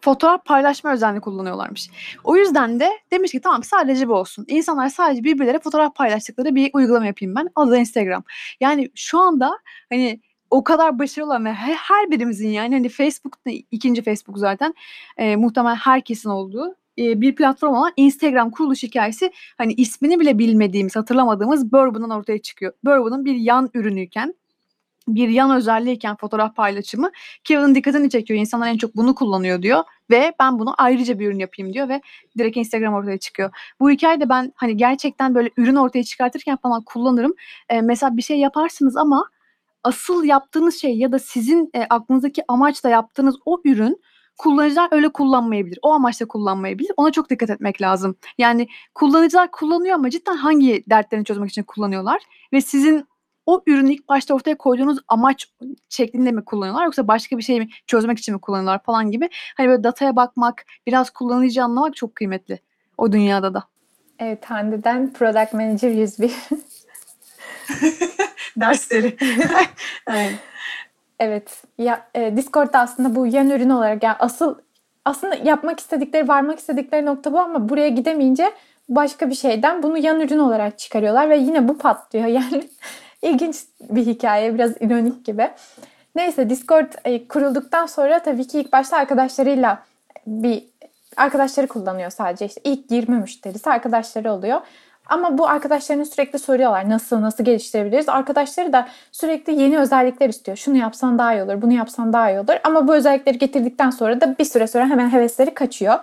fotoğraf 0.02 0.46
paylaşma 0.46 0.94
özelliğini 0.94 1.22
kullanıyorlarmış. 1.22 1.90
O 2.24 2.36
yüzden 2.36 2.80
de 2.80 2.90
demiş 3.12 3.32
ki 3.32 3.42
tamam 3.42 3.64
sadece 3.64 4.08
bu 4.08 4.14
olsun. 4.14 4.46
İnsanlar 4.48 4.90
sadece 4.90 5.24
birbirlere 5.24 5.60
fotoğraf 5.60 5.96
paylaştıkları 5.96 6.56
bir 6.56 6.70
uygulama 6.74 7.06
yapayım 7.06 7.36
ben. 7.36 7.50
Adı 7.56 7.78
Instagram. 7.78 8.24
Yani 8.60 8.90
şu 8.96 9.20
anda 9.20 9.60
hani 9.90 10.22
o 10.50 10.64
kadar 10.64 11.00
başarılı 11.00 11.30
olan 11.30 11.46
ve 11.46 11.54
her 11.54 12.12
birimizin 12.12 12.50
yani 12.50 12.76
hani 12.76 12.90
Facebook 12.90 13.38
ikinci 13.72 14.02
Facebook 14.02 14.38
zaten 14.38 14.74
e, 15.18 15.36
muhtemelen 15.36 15.76
herkesin 15.76 16.30
olduğu 16.30 16.76
bir 16.98 17.36
platform 17.36 17.74
olan 17.74 17.92
Instagram 17.98 18.52
kuruluş 18.52 18.84
hikayesi 18.84 19.32
hani 19.58 19.74
ismini 19.74 20.20
bile 20.20 20.38
bilmediğimiz, 20.38 20.96
hatırlamadığımız 20.96 21.72
Bourbon'dan 21.72 22.10
ortaya 22.10 22.42
çıkıyor. 22.42 22.74
Bourbon'un 22.86 23.26
bir 23.26 23.36
yan 23.36 23.70
ürünüyken 23.74 24.34
bir 25.08 25.30
yan 25.30 25.52
özelliğiyken 25.58 26.16
fotoğraf 26.16 26.56
paylaşımı 26.56 27.12
Kevin'in 27.44 27.76
dikkatini 27.76 28.10
çekiyor. 28.10 28.40
İnsanlar 28.40 28.68
en 28.68 28.78
çok 28.78 28.96
bunu 28.96 29.16
kullanıyor 29.16 29.62
diyor 29.62 29.84
ve 30.10 30.34
ben 30.40 30.60
bunu 30.60 30.76
ayrıca 30.78 31.20
bir 31.20 31.28
ürün 31.28 31.40
yapayım 31.40 31.74
diyor 31.74 31.90
ve 31.90 32.02
direkt 32.38 32.58
Instagram 32.58 32.94
ortaya 32.94 33.18
çıkıyor. 33.18 33.52
Bu 33.80 33.92
hikayede 33.92 34.30
ben 34.30 34.54
hani 34.56 34.78
gerçekten 34.78 35.36
böyle 35.36 35.50
ürün 35.58 35.76
ortaya 35.76 36.04
çıkartırken 36.04 36.58
falan 36.58 36.84
kullanırım. 36.84 37.34
Ee, 37.70 37.82
mesela 37.82 38.18
bir 38.18 38.22
şey 38.22 38.40
yaparsınız 38.40 38.98
ama 38.98 39.30
asıl 39.84 40.24
yaptığınız 40.24 40.82
şey 40.82 40.98
ya 40.98 41.12
da 41.12 41.20
sizin 41.20 41.70
e, 41.74 41.86
aklınızdaki 41.90 42.44
amaçla 42.48 42.90
yaptığınız 42.90 43.36
o 43.46 43.62
ürün 43.66 44.02
kullanıcılar 44.38 44.89
öyle 44.91 45.10
kullanmayabilir. 45.10 45.80
O 45.82 45.93
amaçla 45.93 46.28
kullanmayabilir. 46.28 46.91
Ona 46.98 47.12
çok 47.12 47.30
dikkat 47.30 47.50
etmek 47.50 47.82
lazım. 47.82 48.15
Yani 48.38 48.67
kullanıcılar 48.96 49.52
kullanıyor 49.52 49.96
ama 49.96 50.10
cidden 50.10 50.36
hangi 50.36 50.84
dertlerini 50.89 51.26
çözmek 51.26 51.50
için 51.50 51.63
kullanıyorlar 51.63 52.22
ve 52.54 52.62
sizin 52.62 53.06
o 53.46 53.63
ürünü 53.67 53.93
ilk 53.93 54.10
başta 54.10 54.34
ortaya 54.34 54.58
koyduğunuz 54.58 55.00
amaç 55.08 55.48
şeklinde 55.89 56.32
mi 56.32 56.46
kullanıyorlar 56.46 56.86
yoksa 56.86 57.08
başka 57.08 57.38
bir 57.38 57.43
şey 57.43 57.60
mi 57.60 57.69
çözmek 57.88 58.19
için 58.19 58.34
mi 58.34 58.41
kullanıyorlar 58.41 58.84
falan 58.84 59.12
gibi. 59.12 59.30
Hani 59.58 59.69
böyle 59.69 59.84
dataya 59.84 60.15
bakmak, 60.15 60.65
biraz 60.88 61.10
kullanıcı 61.10 61.63
anlamak 61.63 61.96
çok 61.96 62.15
kıymetli 62.15 62.60
o 62.98 63.12
dünyada 63.12 63.54
da. 63.54 63.63
Evet 64.19 64.46
Hande'den 64.46 65.13
Product 65.13 65.54
Manager 65.54 65.89
101. 65.89 66.34
Dersleri. 68.58 69.17
evet. 70.08 70.36
Evet. 71.19 71.63
Ya 71.78 72.08
e, 72.15 72.38
Discord'da 72.38 72.80
aslında 72.80 73.15
bu 73.15 73.28
yan 73.28 73.49
ürün 73.49 73.69
olarak 73.69 74.04
yani 74.04 74.15
asıl 74.19 74.56
aslında 75.06 75.36
yapmak 75.36 75.80
istedikleri, 75.80 76.28
varmak 76.28 76.60
istedikleri 76.60 77.06
nokta 77.06 77.34
bu 77.34 77.39
ama 77.39 77.69
buraya 77.69 77.89
gidemeyince 77.89 78.52
başka 78.89 79.30
bir 79.30 79.36
şeyden 79.36 79.84
bunu 79.84 79.97
yan 79.97 80.21
ürün 80.21 80.39
olarak 80.39 80.80
çıkarıyorlar 80.80 81.30
ve 81.30 81.38
yine 81.38 81.67
bu 81.67 81.78
patlıyor. 81.78 82.26
Yani 82.34 82.63
ilginç 83.21 83.56
bir 83.82 84.06
hikaye, 84.06 84.54
biraz 84.54 84.82
ironik 84.82 85.26
gibi. 85.26 85.52
Neyse 86.15 86.49
Discord 86.49 86.93
e, 87.06 87.28
kurulduktan 87.28 87.86
sonra 87.86 88.19
tabii 88.19 88.47
ki 88.47 88.60
ilk 88.60 88.73
başta 88.73 88.97
arkadaşlarıyla 88.97 89.84
bir 90.28 90.63
arkadaşları 91.17 91.67
kullanıyor 91.67 92.10
sadece. 92.10 92.45
İşte 92.45 92.62
ilk 92.63 92.91
20 92.91 93.15
müşterisi 93.15 93.69
arkadaşları 93.69 94.32
oluyor. 94.32 94.62
Ama 95.10 95.38
bu 95.38 95.48
arkadaşlarına 95.48 96.06
sürekli 96.06 96.39
soruyorlar 96.39 96.89
nasıl 96.89 97.22
nasıl 97.22 97.44
geliştirebiliriz. 97.44 98.10
Arkadaşları 98.10 98.74
da 98.74 98.88
sürekli 99.12 99.62
yeni 99.62 99.80
özellikler 99.80 100.30
istiyor. 100.30 100.58
Şunu 100.58 100.78
yapsan 100.78 101.20
daha 101.20 101.34
iyi 101.34 101.44
olur, 101.44 101.62
bunu 101.62 101.74
yapsan 101.74 102.13
daha 102.13 102.32
iyi 102.32 102.39
olur. 102.39 102.56
Ama 102.63 102.88
bu 102.88 102.96
özellikleri 102.96 103.38
getirdikten 103.38 103.89
sonra 103.89 104.22
da 104.22 104.38
bir 104.38 104.46
süre 104.46 104.68
sonra 104.68 104.86
hemen 104.86 105.10
hevesleri 105.10 105.54
kaçıyor. 105.54 106.00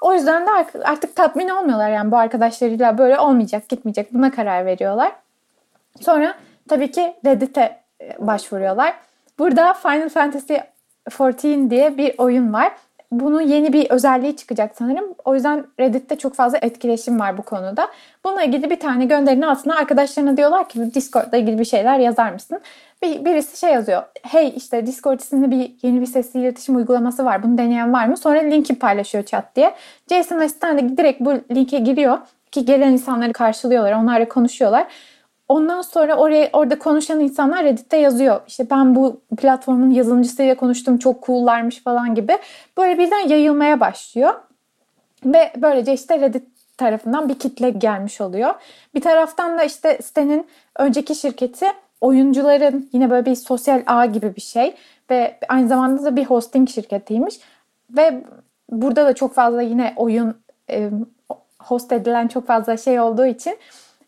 O 0.00 0.14
yüzden 0.14 0.46
de 0.46 0.50
artık 0.84 1.16
tatmin 1.16 1.48
olmuyorlar 1.48 1.90
yani 1.90 2.10
bu 2.10 2.16
arkadaşlarıyla 2.16 2.98
böyle 2.98 3.18
olmayacak, 3.18 3.68
gitmeyecek 3.68 4.14
buna 4.14 4.30
karar 4.30 4.66
veriyorlar. 4.66 5.12
Sonra 6.00 6.34
tabii 6.68 6.90
ki 6.90 7.14
Reddit'e 7.24 7.80
e, 8.00 8.26
başvuruyorlar. 8.26 8.94
Burada 9.38 9.74
Final 9.74 10.08
Fantasy 10.08 10.54
14 11.20 11.42
diye 11.70 11.96
bir 11.96 12.14
oyun 12.18 12.52
var 12.52 12.72
bunun 13.10 13.40
yeni 13.40 13.72
bir 13.72 13.90
özelliği 13.90 14.36
çıkacak 14.36 14.76
sanırım. 14.78 15.04
O 15.24 15.34
yüzden 15.34 15.66
Reddit'te 15.80 16.16
çok 16.16 16.34
fazla 16.34 16.58
etkileşim 16.62 17.20
var 17.20 17.38
bu 17.38 17.42
konuda. 17.42 17.88
Bununla 18.24 18.42
ilgili 18.42 18.70
bir 18.70 18.80
tane 18.80 19.04
gönderinin 19.04 19.42
altına 19.42 19.76
arkadaşlarına 19.76 20.36
diyorlar 20.36 20.68
ki 20.68 20.94
Discord'la 20.94 21.38
ilgili 21.38 21.58
bir 21.58 21.64
şeyler 21.64 21.98
yazar 21.98 22.32
mısın? 22.32 22.60
bir, 23.02 23.24
birisi 23.24 23.58
şey 23.58 23.72
yazıyor. 23.72 24.02
Hey 24.22 24.52
işte 24.56 24.86
Discord 24.86 25.20
isimli 25.20 25.50
bir 25.50 25.72
yeni 25.82 26.00
bir 26.00 26.06
sesli 26.06 26.40
iletişim 26.40 26.76
uygulaması 26.76 27.24
var. 27.24 27.42
Bunu 27.42 27.58
deneyen 27.58 27.92
var 27.92 28.06
mı? 28.06 28.16
Sonra 28.16 28.38
linki 28.38 28.78
paylaşıyor 28.78 29.24
chat 29.24 29.56
diye. 29.56 29.74
Jason 30.08 30.40
ve 30.40 30.48
Stan 30.48 30.78
de 30.78 30.96
direkt 30.96 31.20
bu 31.20 31.32
linke 31.54 31.78
giriyor 31.78 32.18
ki 32.50 32.64
gelen 32.64 32.92
insanları 32.92 33.32
karşılıyorlar. 33.32 33.92
Onlarla 33.92 34.28
konuşuyorlar. 34.28 34.86
Ondan 35.48 35.82
sonra 35.82 36.16
oraya 36.16 36.50
orada 36.52 36.78
konuşan 36.78 37.20
insanlar 37.20 37.64
Reddit'te 37.64 37.96
yazıyor. 37.96 38.40
İşte 38.46 38.70
ben 38.70 38.94
bu 38.94 39.20
platformun 39.36 39.90
yazılımcısıyla 39.90 40.54
konuştum 40.54 40.98
çok 40.98 41.26
cool'larmış 41.26 41.82
falan 41.82 42.14
gibi. 42.14 42.38
Böyle 42.78 42.98
birden 42.98 43.28
yayılmaya 43.28 43.80
başlıyor. 43.80 44.34
Ve 45.24 45.52
böylece 45.56 45.92
işte 45.92 46.20
Reddit 46.20 46.48
tarafından 46.78 47.28
bir 47.28 47.38
kitle 47.38 47.70
gelmiş 47.70 48.20
oluyor. 48.20 48.54
Bir 48.94 49.00
taraftan 49.00 49.58
da 49.58 49.64
işte 49.64 49.98
sitenin 50.02 50.46
önceki 50.78 51.14
şirketi 51.14 51.66
oyuncuların 52.00 52.88
yine 52.92 53.10
böyle 53.10 53.26
bir 53.26 53.34
sosyal 53.34 53.82
ağ 53.86 54.06
gibi 54.06 54.36
bir 54.36 54.40
şey 54.40 54.74
ve 55.10 55.38
aynı 55.48 55.68
zamanda 55.68 56.04
da 56.04 56.16
bir 56.16 56.24
hosting 56.24 56.68
şirketiymiş. 56.68 57.40
Ve 57.90 58.24
burada 58.70 59.06
da 59.06 59.14
çok 59.14 59.34
fazla 59.34 59.62
yine 59.62 59.92
oyun 59.96 60.34
e, 60.70 60.90
host 61.58 61.92
edilen 61.92 62.28
çok 62.28 62.46
fazla 62.46 62.76
şey 62.76 63.00
olduğu 63.00 63.26
için 63.26 63.58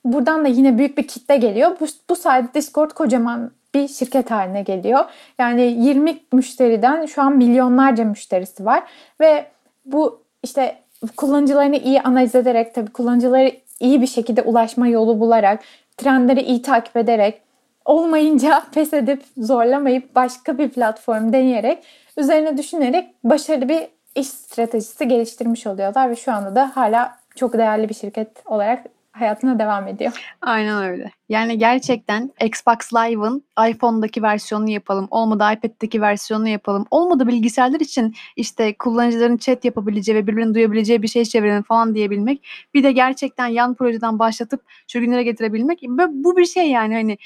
buradan 0.05 0.45
da 0.45 0.49
yine 0.49 0.79
büyük 0.79 0.99
bir 0.99 1.09
kitle 1.09 1.37
geliyor. 1.37 1.77
Bu, 1.81 1.87
bu 2.11 2.17
sayede 2.17 2.55
Discord 2.55 2.91
kocaman 2.91 3.51
bir 3.75 3.89
şirket 3.89 4.31
haline 4.31 4.63
geliyor. 4.63 5.05
Yani 5.39 5.63
20 5.63 6.21
müşteriden 6.33 7.07
şu 7.07 7.23
an 7.23 7.37
milyonlarca 7.37 8.05
müşterisi 8.05 8.65
var 8.65 8.83
ve 9.21 9.47
bu 9.85 10.23
işte 10.43 10.77
kullanıcılarını 11.17 11.77
iyi 11.77 12.01
analiz 12.01 12.35
ederek 12.35 12.75
tabii 12.75 12.93
kullanıcıları 12.93 13.53
iyi 13.81 14.03
bir 14.03 14.07
şekilde 14.07 14.43
ulaşma 14.43 14.89
yolu 14.89 15.21
bularak, 15.21 15.61
trendleri 15.97 16.41
iyi 16.43 16.63
takip 16.63 16.97
ederek, 16.97 17.41
olmayınca 17.85 18.63
pes 18.75 18.93
edip 18.93 19.23
zorlamayıp 19.37 20.15
başka 20.15 20.59
bir 20.59 20.69
platform 20.69 21.33
deneyerek, 21.33 21.85
üzerine 22.17 22.59
düşünerek 22.59 23.15
başarılı 23.25 23.69
bir 23.69 23.89
iş 24.15 24.29
stratejisi 24.29 25.09
geliştirmiş 25.09 25.67
oluyorlar 25.67 26.11
ve 26.11 26.17
şu 26.17 26.33
anda 26.33 26.55
da 26.55 26.77
hala 26.77 27.17
çok 27.37 27.53
değerli 27.53 27.89
bir 27.89 27.95
şirket 27.95 28.29
olarak 28.47 28.85
hayatına 29.21 29.59
devam 29.59 29.89
ediyor. 29.89 30.13
Aynen 30.43 30.83
öyle. 30.83 31.11
Yani 31.29 31.59
gerçekten 31.59 32.33
Xbox 32.45 32.95
Live'ın 32.95 33.45
iPhone'daki 33.69 34.23
versiyonunu 34.23 34.71
yapalım. 34.71 35.09
Olmadı 35.11 35.45
iPad'deki 35.55 36.01
versiyonunu 36.01 36.49
yapalım. 36.49 36.87
Olmadı 36.91 37.27
bilgisayarlar 37.27 37.81
için 37.81 38.15
işte 38.37 38.75
kullanıcıların 38.79 39.37
chat 39.37 39.65
yapabileceği 39.65 40.19
ve 40.19 40.27
birbirini 40.27 40.55
duyabileceği 40.55 41.03
bir 41.03 41.09
şey 41.09 41.25
çevirelim 41.25 41.63
falan 41.63 41.95
diyebilmek. 41.95 42.47
Bir 42.75 42.85
de 42.85 42.93
gerçekten 42.93 43.47
yan 43.47 43.75
projeden 43.75 44.19
başlatıp 44.19 44.63
şu 44.89 45.01
günlere 45.01 45.23
getirebilmek. 45.23 45.83
Bu 46.11 46.37
bir 46.37 46.47
şey 46.47 46.71
yani 46.71 46.95
hani 46.95 47.19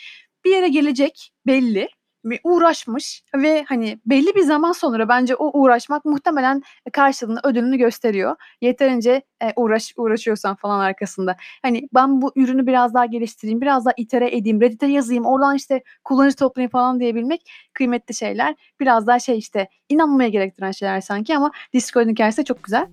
bir 0.44 0.50
yere 0.50 0.68
gelecek 0.68 1.32
belli 1.46 1.88
uğraşmış 2.44 3.22
ve 3.36 3.64
hani 3.68 3.98
belli 4.06 4.34
bir 4.34 4.42
zaman 4.42 4.72
sonra 4.72 5.08
bence 5.08 5.36
o 5.36 5.60
uğraşmak 5.60 6.04
muhtemelen 6.04 6.62
karşılığını 6.92 7.40
ödülünü 7.44 7.76
gösteriyor. 7.76 8.36
Yeterince 8.60 9.22
e, 9.42 9.52
uğraş 9.56 9.92
uğraşıyorsan 9.96 10.56
falan 10.56 10.80
arkasında. 10.80 11.36
Hani 11.62 11.88
ben 11.94 12.22
bu 12.22 12.32
ürünü 12.36 12.66
biraz 12.66 12.94
daha 12.94 13.06
geliştireyim, 13.06 13.60
biraz 13.60 13.84
daha 13.84 13.94
itere 13.96 14.36
edeyim, 14.36 14.60
Reddit'e 14.60 14.86
yazayım, 14.86 15.26
oradan 15.26 15.56
işte 15.56 15.82
kullanıcı 16.04 16.36
toplayayım 16.36 16.70
falan 16.70 17.00
diyebilmek 17.00 17.50
kıymetli 17.72 18.14
şeyler. 18.14 18.54
Biraz 18.80 19.06
daha 19.06 19.18
şey 19.18 19.38
işte 19.38 19.68
inanmaya 19.88 20.28
gerektiren 20.28 20.70
şeyler 20.70 21.00
sanki 21.00 21.36
ama 21.36 21.50
Discord'un 21.72 22.10
hikayesi 22.10 22.44
çok 22.44 22.64
güzel. 22.64 22.86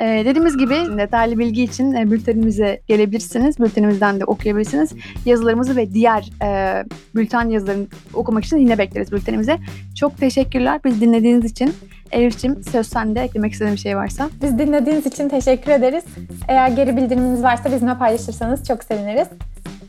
Ee, 0.00 0.22
dediğimiz 0.24 0.56
gibi 0.56 0.74
detaylı 0.74 1.38
bilgi 1.38 1.62
için 1.62 1.92
e, 1.92 2.10
bültenimize 2.10 2.80
gelebilirsiniz. 2.88 3.58
Bültenimizden 3.58 4.20
de 4.20 4.24
okuyabilirsiniz. 4.24 4.92
Yazılarımızı 5.24 5.76
ve 5.76 5.92
diğer 5.92 6.30
e, 6.42 6.84
bülten 7.14 7.48
yazılarını 7.48 7.86
okumak 8.14 8.44
için 8.44 8.56
yine 8.56 8.78
bekleriz 8.78 9.12
bültenimize. 9.12 9.58
Çok 9.94 10.18
teşekkürler 10.18 10.80
biz 10.84 11.00
dinlediğiniz 11.00 11.52
için. 11.52 11.72
Elif'ciğim 12.12 12.64
söz 12.64 12.86
sende 12.86 13.20
eklemek 13.20 13.52
istediğin 13.52 13.74
bir 13.74 13.80
şey 13.80 13.96
varsa. 13.96 14.30
Biz 14.42 14.58
dinlediğiniz 14.58 15.06
için 15.06 15.28
teşekkür 15.28 15.72
ederiz. 15.72 16.04
Eğer 16.48 16.68
geri 16.68 16.96
bildiriminiz 16.96 17.42
varsa 17.42 17.72
bizimle 17.72 17.94
paylaşırsanız 17.94 18.68
çok 18.68 18.84
seviniriz. 18.84 19.28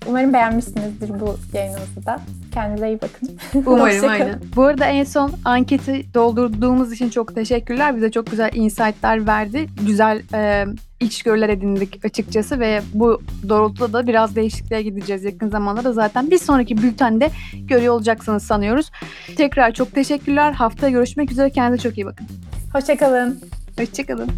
Umarım 0.08 0.34
beğenmişsinizdir 0.34 1.10
bu 1.20 1.38
yayınımızı 1.54 2.06
da. 2.06 2.20
Kendinize 2.54 2.88
iyi 2.88 3.00
bakın. 3.02 3.38
Umarım 3.66 4.10
aynen. 4.10 4.40
Bu 4.56 4.64
arada 4.64 4.86
en 4.86 5.04
son 5.04 5.32
anketi 5.46 6.14
doldurduğumuz 6.14 6.94
için 6.94 7.10
çok 7.10 7.36
teşekkürler. 7.36 7.96
Bize 7.96 8.12
çok 8.12 8.32
güzel 8.32 8.52
insight'lar 8.54 9.28
verdi. 9.28 9.68
Güzel 9.88 10.22
e, 10.34 10.66
içgörüler 11.00 11.50
edindik 11.50 12.06
açıkçası 12.06 12.60
ve 12.60 12.82
bu 12.94 13.22
doğrultuda 13.50 13.94
da 13.94 14.08
biraz 14.08 14.36
değişikliğe 14.36 14.82
gideceğiz 14.82 15.24
yakın 15.24 15.50
zamanda 15.50 15.84
da 15.84 15.94
zaten 15.94 16.32
bir 16.32 16.38
sonraki 16.38 16.78
bültende 16.78 17.30
görüyor 17.54 17.94
olacaksınız 17.94 18.44
sanıyoruz. 18.44 18.92
Tekrar 19.38 19.72
çok 19.72 19.96
teşekkürler. 19.96 20.52
Haftaya 20.52 20.92
görüşmek 20.92 21.32
üzere. 21.32 21.50
Kendinize 21.50 21.90
çok 21.90 21.98
iyi 21.98 22.06
bakın. 22.06 22.28
Hoşçakalın. 22.74 23.40
Hoşçakalın. 23.80 24.30